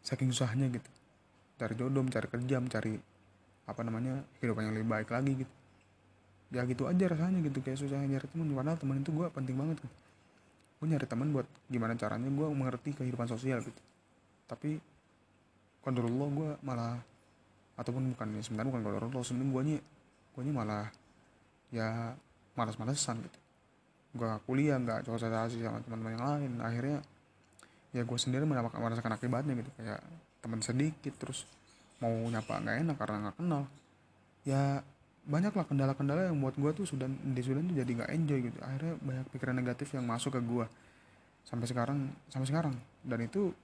saking 0.04 0.30
susahnya 0.30 0.68
gitu. 0.68 0.90
Cari 1.56 1.74
jodoh 1.74 2.04
mencari 2.04 2.28
kerja 2.28 2.56
mencari 2.60 2.94
apa 3.64 3.80
namanya 3.80 4.20
kehidupan 4.38 4.68
yang 4.68 4.74
lebih 4.76 4.88
baik 4.92 5.08
lagi 5.08 5.32
gitu. 5.42 5.54
Ya 6.52 6.62
gitu 6.68 6.86
aja 6.86 7.04
rasanya 7.08 7.40
gitu 7.42 7.58
kayak 7.64 7.80
susah 7.80 7.98
nyari 7.98 8.28
teman 8.30 8.52
padahal 8.52 8.78
teman 8.78 9.00
itu 9.00 9.10
gue 9.10 9.26
penting 9.32 9.56
banget 9.58 9.80
gitu 9.82 9.96
gue 10.84 10.92
nyari 10.92 11.08
teman 11.08 11.32
buat 11.32 11.48
gimana 11.72 11.96
caranya 11.96 12.28
gue 12.28 12.44
mengerti 12.52 12.92
kehidupan 12.92 13.24
sosial 13.24 13.64
gitu. 13.64 13.80
Tapi 14.44 14.76
kontrol 15.80 16.12
gue 16.12 16.50
malah 16.60 17.00
ataupun 17.80 18.12
bukan 18.12 18.36
ya 18.36 18.42
sebenarnya 18.44 18.68
bukan 18.68 18.82
kontrol 18.84 19.24
sebenarnya 19.24 19.48
gue 19.48 19.62
nya 19.64 19.78
gue 20.36 20.42
nya 20.44 20.52
malah 20.52 20.86
ya 21.72 22.12
malas-malesan 22.52 23.16
gitu. 23.24 23.38
Gue 24.12 24.28
kuliah 24.44 24.76
nggak 24.76 25.08
sosialisasi 25.08 25.64
sama 25.64 25.80
teman-teman 25.88 26.12
yang 26.20 26.24
lain. 26.28 26.52
Akhirnya 26.60 26.98
ya 27.94 28.02
gue 28.02 28.18
sendiri 28.18 28.42
merasakan 28.44 29.14
akibatnya 29.14 29.54
gitu. 29.54 29.70
Kayak 29.78 30.02
teman 30.42 30.60
sedikit 30.60 31.14
terus 31.16 31.46
mau 32.02 32.10
nyapa 32.10 32.60
nggak 32.60 32.76
enak 32.82 32.96
karena 32.98 33.16
nggak 33.30 33.36
kenal. 33.38 33.62
Ya 34.44 34.82
banyak 35.24 35.56
lah 35.56 35.64
kendala-kendala 35.64 36.28
yang 36.28 36.36
buat 36.36 36.58
gue 36.58 36.84
tuh 36.84 36.84
sudah 36.84 37.08
di 37.08 37.40
Sudan 37.40 37.64
tuh 37.70 37.80
jadi 37.80 37.88
nggak 37.88 38.10
enjoy 38.12 38.38
gitu. 38.50 38.58
Akhirnya 38.60 38.94
banyak 39.00 39.26
pikiran 39.32 39.56
negatif 39.56 39.94
yang 39.94 40.04
masuk 40.04 40.36
ke 40.36 40.40
gue 40.42 40.66
sampai 41.46 41.66
sekarang 41.70 41.98
sampai 42.28 42.48
sekarang. 42.50 42.74
Dan 43.00 43.24
itu 43.24 43.54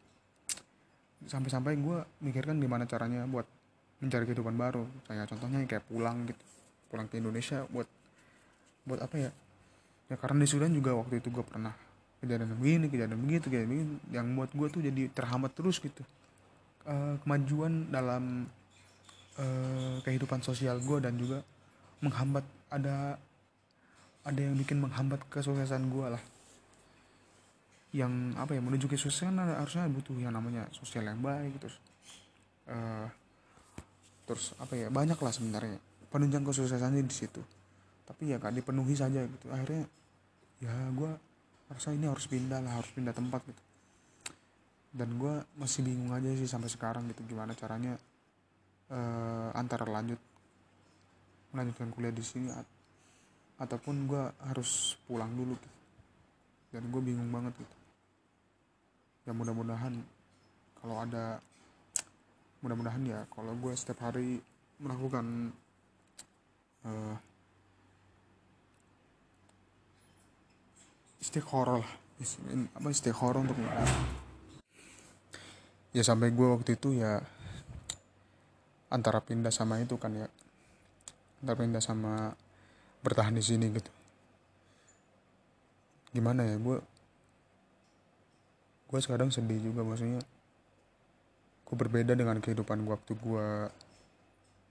sampai-sampai 1.27 1.77
gue 1.77 1.99
mikirkan 2.25 2.57
gimana 2.57 2.89
caranya 2.89 3.29
buat 3.29 3.45
mencari 4.01 4.25
kehidupan 4.25 4.57
baru. 4.57 4.87
Kayak 5.05 5.29
contohnya 5.35 5.61
kayak 5.69 5.85
pulang 5.91 6.25
gitu. 6.31 6.45
Pulang 6.89 7.11
ke 7.11 7.21
Indonesia 7.21 7.67
buat 7.69 7.91
buat 8.89 9.05
apa 9.05 9.17
ya? 9.21 9.31
Ya 10.09 10.17
karena 10.17 10.41
di 10.43 10.49
Sudan 10.49 10.73
juga 10.73 10.97
waktu 10.97 11.21
itu 11.21 11.29
gue 11.29 11.45
pernah 11.45 11.77
kejadian 12.21 12.53
begini 12.61 12.87
kejadian 12.93 13.21
begitu 13.25 13.47
kayak 13.49 13.65
begini 13.65 13.97
yang 14.13 14.29
buat 14.37 14.53
gue 14.53 14.69
tuh 14.69 14.81
jadi 14.85 15.09
terhambat 15.11 15.57
terus 15.57 15.81
gitu. 15.81 16.05
E, 16.85 17.17
kemajuan 17.25 17.89
dalam 17.89 18.45
e, 19.41 19.45
kehidupan 20.05 20.45
sosial 20.45 20.77
gue 20.85 21.01
dan 21.01 21.17
juga 21.17 21.41
menghambat 22.05 22.45
ada 22.69 23.17
ada 24.21 24.41
yang 24.41 24.55
bikin 24.57 24.85
menghambat 24.85 25.25
kesuksesan 25.33 25.89
gue 25.89 26.07
lah. 26.13 26.23
Yang 27.91 28.13
apa 28.37 28.53
ya 28.55 28.61
menuju 28.63 28.87
kesuksesan 28.87 29.41
harusnya 29.41 29.89
butuh 29.89 30.15
yang 30.21 30.37
namanya 30.37 30.69
sosial 30.77 31.09
yang 31.09 31.19
baik 31.25 31.59
terus 31.59 31.77
uh, 32.71 33.09
terus 34.29 34.55
apa 34.63 34.79
ya 34.79 34.93
banyak 34.93 35.19
lah 35.19 35.33
sebenarnya. 35.35 35.81
Penunjang 36.13 36.47
kesuksesannya 36.47 37.03
di 37.03 37.15
situ. 37.15 37.43
Tapi 38.07 38.31
ya 38.31 38.39
gak 38.39 38.55
dipenuhi 38.55 38.95
saja 38.95 39.27
gitu. 39.27 39.47
Akhirnya 39.51 39.91
ya 40.63 40.75
gue 40.95 41.13
rasa 41.71 41.95
ini 41.95 42.11
harus 42.11 42.27
pindah 42.27 42.59
lah 42.59 42.83
harus 42.83 42.91
pindah 42.91 43.15
tempat 43.15 43.41
gitu. 43.47 43.63
Dan 44.91 45.15
gue 45.23 45.35
masih 45.55 45.87
bingung 45.87 46.11
aja 46.11 46.27
sih 46.35 46.51
sampai 46.51 46.67
sekarang 46.67 47.07
gitu 47.15 47.23
gimana 47.31 47.55
caranya 47.55 47.95
uh, 48.91 49.55
antara 49.55 49.87
lanjut 49.87 50.19
melanjutkan 51.55 51.95
kuliah 51.95 52.15
di 52.15 52.27
sini 52.27 52.51
ataupun 53.63 54.11
gue 54.11 54.25
harus 54.51 54.99
pulang 55.07 55.31
dulu 55.31 55.55
gitu. 55.55 55.71
Dan 56.75 56.91
gue 56.91 57.03
bingung 57.03 57.31
banget 57.31 57.55
gitu. 57.55 57.77
Ya 59.27 59.33
mudah-mudahan 59.33 59.95
kalau 60.83 60.99
ada 60.99 61.39
mudah-mudahan 62.61 63.03
ya 63.07 63.21
kalau 63.31 63.55
gue 63.55 63.73
setiap 63.79 64.11
hari 64.11 64.43
melakukan 64.83 65.55
uh, 66.85 67.15
istiqoroh 71.21 71.85
lah. 71.85 71.93
Apa 72.77 72.89
istiqoroh 72.89 73.45
untuk 73.45 73.57
ya 75.91 76.03
sampai 76.05 76.33
gue 76.33 76.49
waktu 76.49 76.77
itu 76.77 76.97
ya 76.97 77.21
antara 78.89 79.21
pindah 79.21 79.53
sama 79.53 79.79
itu 79.81 80.01
kan 80.01 80.17
ya. 80.17 80.29
Antara 81.45 81.57
pindah 81.61 81.85
sama 81.85 82.33
bertahan 83.05 83.37
di 83.37 83.45
sini 83.45 83.69
gitu. 83.73 83.93
Gimana 86.11 86.45
ya 86.45 86.57
gue 86.57 86.77
gue 88.91 88.99
sekarang 88.99 89.31
sedih 89.31 89.71
juga 89.71 89.87
maksudnya 89.87 90.19
gue 91.63 91.77
berbeda 91.79 92.19
dengan 92.19 92.43
kehidupan 92.43 92.83
gue 92.83 92.93
waktu 92.97 93.13
gue 93.15 93.47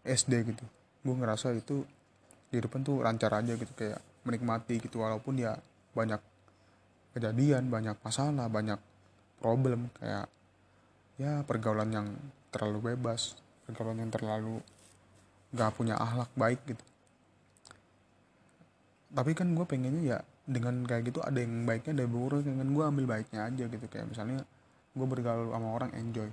SD 0.04 0.34
gitu. 0.54 0.66
Gue 1.06 1.16
ngerasa 1.16 1.56
itu 1.56 1.88
kehidupan 2.50 2.82
tuh 2.82 3.06
lancar 3.06 3.32
aja 3.38 3.54
gitu 3.54 3.72
kayak 3.78 4.02
menikmati 4.26 4.82
gitu 4.82 5.00
walaupun 5.06 5.38
ya 5.40 5.56
banyak 5.94 6.20
kejadian 7.14 7.68
banyak 7.74 7.98
masalah 8.02 8.48
banyak 8.48 8.78
problem 9.40 9.90
kayak 9.98 10.30
ya 11.20 11.44
pergaulan 11.44 11.90
yang 11.92 12.08
terlalu 12.54 12.94
bebas 12.94 13.36
pergaulan 13.70 14.02
yang 14.02 14.10
terlalu 14.10 14.58
gak 15.54 15.78
punya 15.78 15.94
akhlak 15.98 16.30
baik 16.34 16.62
gitu. 16.66 16.84
Tapi 19.10 19.32
kan 19.34 19.54
gue 19.54 19.66
pengennya 19.66 20.02
ya 20.02 20.20
dengan 20.50 20.82
kayak 20.86 21.14
gitu 21.14 21.22
ada 21.22 21.38
yang 21.38 21.66
baiknya 21.66 21.98
ada 21.98 22.02
yang 22.06 22.14
buruk 22.14 22.46
kan 22.46 22.70
gue 22.70 22.84
ambil 22.86 23.06
baiknya 23.06 23.46
aja 23.46 23.64
gitu. 23.70 23.86
Kayak 23.90 24.10
misalnya 24.10 24.42
gue 24.94 25.06
bergaul 25.06 25.54
sama 25.54 25.70
orang 25.74 25.94
enjoy. 25.98 26.30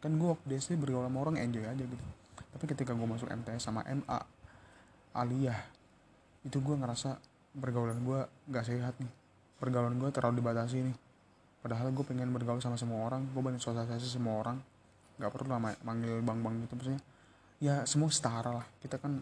Kan 0.00 0.16
gue 0.16 0.28
waktu 0.32 0.56
SD 0.56 0.80
bergaul 0.80 1.04
sama 1.08 1.18
orang 1.24 1.36
enjoy 1.40 1.64
aja 1.64 1.84
gitu. 1.84 2.04
Tapi 2.56 2.64
ketika 2.68 2.96
gue 2.96 3.08
masuk 3.08 3.28
MTS 3.28 3.68
sama 3.68 3.84
MA 3.84 4.20
aliyah 5.16 5.60
itu 6.44 6.56
gue 6.60 6.76
ngerasa 6.76 7.20
pergaulan 7.56 8.00
gue 8.00 8.20
gak 8.52 8.64
sehat 8.64 8.96
nih 9.00 9.12
pergaulan 9.58 9.94
gue 9.98 10.10
terlalu 10.14 10.40
dibatasi 10.40 10.76
nih. 10.86 10.96
Padahal 11.58 11.90
gue 11.90 12.04
pengen 12.06 12.30
bergaul 12.30 12.62
sama 12.62 12.78
semua 12.78 13.04
orang 13.04 13.26
gue 13.34 13.42
banyak 13.42 13.60
sosialisasi 13.60 14.08
semua 14.08 14.40
orang. 14.40 14.58
Gak 15.18 15.34
perlu 15.34 15.50
lah 15.50 15.60
manggil 15.82 16.22
bang 16.22 16.38
bang 16.40 16.54
gitu 16.64 16.72
maksudnya. 16.78 17.02
Ya 17.58 17.82
semua 17.84 18.08
setara 18.14 18.62
lah. 18.62 18.66
Kita 18.78 19.02
kan 19.02 19.18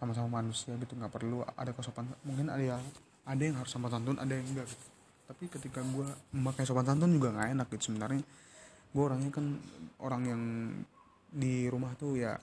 sama-sama 0.00 0.40
manusia 0.40 0.72
gitu 0.80 0.96
nggak 0.96 1.12
perlu 1.12 1.44
ada 1.44 1.76
kesopan 1.76 2.08
mungkin 2.24 2.48
ada 2.48 2.64
yang 2.64 2.80
ada 3.28 3.42
yang 3.44 3.60
harus 3.60 3.68
sopan 3.68 3.92
santun 3.92 4.16
ada 4.16 4.32
yang 4.32 4.48
enggak 4.48 4.64
gitu. 4.64 4.88
tapi 5.28 5.44
ketika 5.52 5.84
gue 5.84 6.08
memakai 6.32 6.64
sopan 6.64 6.88
santun 6.88 7.12
juga 7.12 7.36
nggak 7.36 7.48
enak 7.52 7.66
gitu 7.76 7.92
sebenarnya. 7.92 8.24
Gue 8.90 9.02
orangnya 9.06 9.30
kan 9.30 9.46
orang 10.00 10.22
yang 10.24 10.42
di 11.30 11.68
rumah 11.70 11.92
tuh 11.94 12.18
ya 12.18 12.34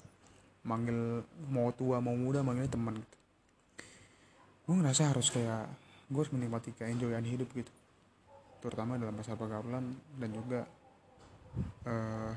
manggil 0.64 1.26
mau 1.52 1.74
tua 1.76 1.98
mau 2.00 2.16
muda 2.16 2.46
manggilnya 2.46 2.72
teman 2.72 2.96
gitu. 3.02 3.18
Gue 4.70 4.76
ngerasa 4.78 5.12
harus 5.12 5.28
kayak 5.34 5.66
gue 6.08 6.20
harus 6.20 6.32
menikmati 6.32 6.72
keenjoyan 6.72 7.24
hidup 7.28 7.52
gitu. 7.52 7.72
Terutama 8.64 8.96
dalam 8.96 9.14
masa 9.14 9.36
pergaulan 9.36 9.92
dan 10.18 10.30
juga 10.32 10.64
uh, 11.84 12.34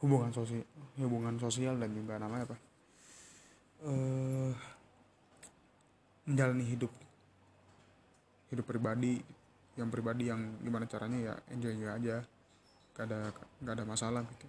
hubungan 0.00 0.32
sosial 0.32 0.64
hubungan 1.00 1.36
sosial 1.40 1.76
dan 1.76 1.90
juga 1.92 2.16
namanya 2.20 2.48
apa? 2.48 2.56
Eh, 3.84 4.52
menjalani 6.24 6.64
hidup. 6.64 6.92
Hidup 8.48 8.64
pribadi 8.64 9.20
yang 9.74 9.90
pribadi 9.90 10.30
yang 10.30 10.62
gimana 10.62 10.88
caranya 10.88 11.18
ya 11.20 11.34
enjoy 11.52 11.72
enjoy 11.76 11.92
aja. 11.92 12.16
Gak 12.94 13.04
ada 13.10 13.20
gak 13.60 13.74
ada 13.76 13.84
masalah 13.84 14.22
gitu. 14.32 14.48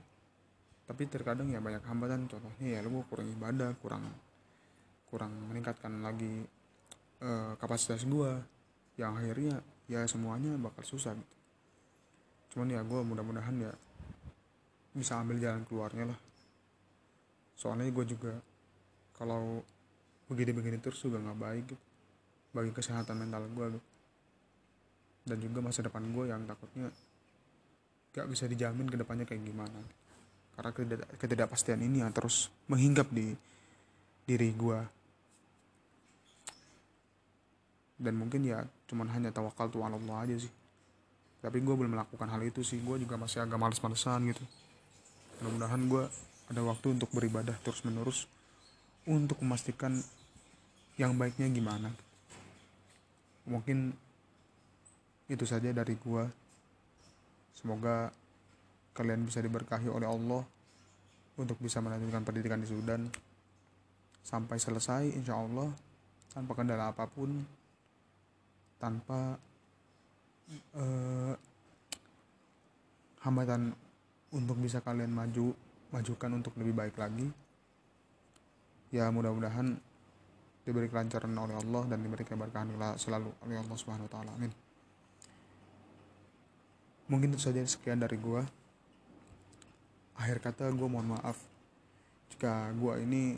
Tapi 0.86 1.04
terkadang 1.10 1.50
ya 1.50 1.60
banyak 1.60 1.84
hambatan 1.84 2.30
contohnya 2.30 2.78
ya 2.78 2.80
lu 2.86 3.04
kurang 3.10 3.28
ibadah 3.28 3.74
kurang 3.82 4.06
kurang 5.10 5.34
meningkatkan 5.50 6.04
lagi 6.06 6.46
eh, 7.22 7.52
kapasitas 7.60 8.04
gua 8.08 8.42
yang 8.96 9.16
akhirnya 9.16 9.60
ya 9.86 10.02
semuanya 10.10 10.58
bakal 10.58 10.82
susah 10.84 11.14
gitu. 11.14 11.36
Cuman 12.56 12.72
ya 12.72 12.82
gue 12.82 13.02
mudah-mudahan 13.04 13.56
ya 13.60 13.74
bisa 14.96 15.20
ambil 15.20 15.38
jalan 15.38 15.68
keluarnya 15.68 16.16
lah. 16.16 16.20
Soalnya 17.60 17.92
gue 17.92 18.06
juga 18.08 18.34
kalau 19.16 19.60
begini-begini 20.32 20.80
terus 20.80 21.04
juga 21.04 21.20
nggak 21.22 21.40
baik 21.40 21.64
gitu 21.76 21.84
bagi 22.56 22.72
kesehatan 22.72 23.20
mental 23.20 23.44
gue 23.52 23.68
gitu. 23.76 23.88
Dan 25.26 25.38
juga 25.42 25.60
masa 25.60 25.84
depan 25.84 26.06
gue 26.08 26.26
yang 26.32 26.48
takutnya 26.48 26.88
gak 28.16 28.32
bisa 28.32 28.48
dijamin 28.48 28.88
ke 28.88 28.96
depannya 28.96 29.28
kayak 29.28 29.44
gimana. 29.44 29.80
Karena 30.56 30.72
ketidak, 30.72 31.10
ketidakpastian 31.20 31.82
ini 31.84 32.00
yang 32.00 32.16
terus 32.16 32.48
menghinggap 32.72 33.12
di 33.12 33.36
diri 34.24 34.50
gue 34.56 34.80
dan 37.96 38.14
mungkin 38.20 38.44
ya 38.44 38.68
cuman 38.92 39.08
hanya 39.16 39.32
tawakal 39.32 39.72
tuh 39.72 39.84
Allah 39.84 40.00
aja 40.24 40.36
sih. 40.36 40.52
Tapi 41.40 41.62
gue 41.62 41.76
belum 41.78 41.94
melakukan 41.94 42.28
hal 42.28 42.42
itu 42.42 42.66
sih. 42.66 42.82
Gue 42.82 42.98
juga 42.98 43.16
masih 43.16 43.46
agak 43.46 43.56
males-malesan 43.62 44.26
gitu. 44.34 44.44
Mudah-mudahan 45.40 45.82
gue 45.86 46.04
ada 46.50 46.62
waktu 46.66 46.88
untuk 46.98 47.10
beribadah 47.14 47.54
terus 47.62 47.86
menerus 47.86 48.26
untuk 49.06 49.38
memastikan 49.46 49.94
yang 50.98 51.14
baiknya 51.16 51.46
gimana. 51.54 51.94
Mungkin 53.46 53.94
itu 55.30 55.46
saja 55.46 55.70
dari 55.70 55.94
gue 55.98 56.24
semoga 57.54 58.10
kalian 58.98 59.26
bisa 59.26 59.42
diberkahi 59.42 59.90
oleh 59.90 60.08
Allah 60.10 60.42
untuk 61.36 61.60
bisa 61.62 61.84
melanjutkan 61.84 62.26
pendidikan 62.26 62.62
di 62.62 62.68
Sudan. 62.70 63.06
Sampai 64.26 64.58
selesai 64.58 65.14
insya 65.14 65.38
Allah 65.38 65.70
tanpa 66.34 66.58
kendala 66.58 66.90
apa 66.90 67.06
pun 67.06 67.46
tanpa 68.82 69.40
uh, 70.76 71.34
hambatan 73.26 73.74
untuk 74.36 74.60
bisa 74.62 74.84
kalian 74.84 75.10
maju 75.10 75.56
majukan 75.90 76.32
untuk 76.36 76.54
lebih 76.60 76.76
baik 76.76 76.96
lagi. 77.00 77.28
Ya 78.94 79.10
mudah-mudahan 79.10 79.76
diberi 80.66 80.90
kelancaran 80.90 81.34
oleh 81.34 81.56
Allah 81.56 81.84
dan 81.94 82.00
diberi 82.02 82.26
keberkahan 82.26 82.74
selalu 82.98 83.30
oleh 83.46 83.58
Allah 83.62 83.78
Subhanahu 83.78 84.08
wa 84.10 84.14
taala. 84.14 84.32
Amin. 84.34 84.52
Mungkin 87.06 87.38
itu 87.38 87.42
saja 87.42 87.62
sekian 87.62 88.02
dari 88.02 88.18
gua. 88.18 88.42
Akhir 90.18 90.42
kata 90.42 90.72
gue 90.72 90.88
mohon 90.90 91.12
maaf 91.12 91.38
jika 92.34 92.72
gue 92.74 92.94
ini 93.04 93.36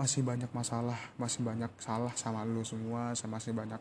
masih 0.00 0.24
banyak 0.24 0.48
masalah 0.56 0.96
masih 1.20 1.44
banyak 1.44 1.68
salah 1.76 2.08
sama 2.16 2.40
lu 2.48 2.64
semua 2.64 3.12
saya 3.12 3.28
masih 3.28 3.52
banyak. 3.52 3.76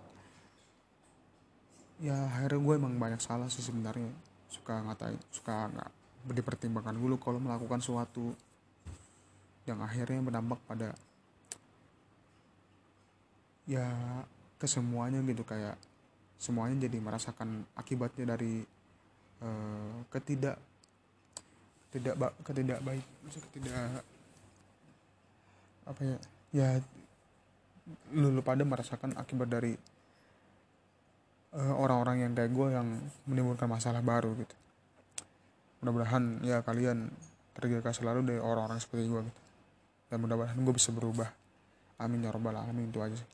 Ya 2.04 2.28
akhirnya 2.28 2.60
gue 2.60 2.74
emang 2.76 3.00
banyak 3.00 3.24
salah 3.24 3.48
sih 3.48 3.64
sebenarnya. 3.64 4.12
Suka 4.52 4.84
ngatain 4.84 5.16
suka 5.32 5.72
nggak 5.72 5.92
dipertimbangkan 6.36 7.00
dulu 7.00 7.16
kalau 7.16 7.40
melakukan 7.40 7.80
suatu 7.80 8.36
yang 9.64 9.80
akhirnya 9.80 10.20
berdampak 10.20 10.60
pada 10.68 10.92
ya 13.64 13.88
kesemuanya 14.60 15.24
gitu. 15.24 15.48
Kayak 15.48 15.80
semuanya 16.36 16.84
jadi 16.84 17.00
merasakan 17.00 17.64
akibatnya 17.80 18.36
dari 18.36 18.60
uh, 19.40 20.04
ketidak 20.12 20.60
tidak 21.96 22.16
ketidak 22.44 22.84
baik 22.84 23.08
ketidak 23.32 24.04
apa 25.90 26.02
ya? 26.06 26.18
Ya 26.54 26.70
lu, 28.14 28.30
lu 28.30 28.42
pada 28.46 28.62
merasakan 28.62 29.18
akibat 29.18 29.50
dari 29.50 29.74
uh, 31.58 31.76
orang-orang 31.78 32.26
yang 32.26 32.32
kayak 32.38 32.52
gue 32.54 32.68
yang 32.74 32.88
menimbulkan 33.26 33.66
masalah 33.66 34.06
baru 34.06 34.38
gitu. 34.38 34.56
Mudah-mudahan 35.82 36.44
ya 36.46 36.62
kalian 36.62 37.10
terjaga 37.58 37.92
selalu 37.96 38.22
dari 38.26 38.40
orang-orang 38.42 38.78
seperti 38.78 39.10
gue 39.10 39.22
gitu. 39.26 39.42
Dan 40.10 40.18
mudah-mudahan 40.22 40.58
gue 40.62 40.74
bisa 40.74 40.94
berubah. 40.94 41.30
Amin 42.00 42.24
ya 42.24 42.32
robbal 42.32 42.56
alamin 42.56 42.90
itu 42.94 43.02
aja 43.02 43.18
sih. 43.18 43.30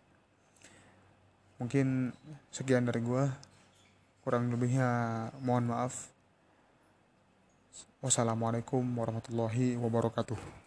Mungkin 1.60 2.12
sekian 2.52 2.88
dari 2.88 3.00
gue 3.00 3.24
kurang 4.26 4.52
lebihnya 4.52 4.90
mohon 5.44 5.72
maaf. 5.72 6.12
Wassalamualaikum 8.04 8.86
warahmatullahi 8.86 9.80
wabarakatuh 9.82 10.65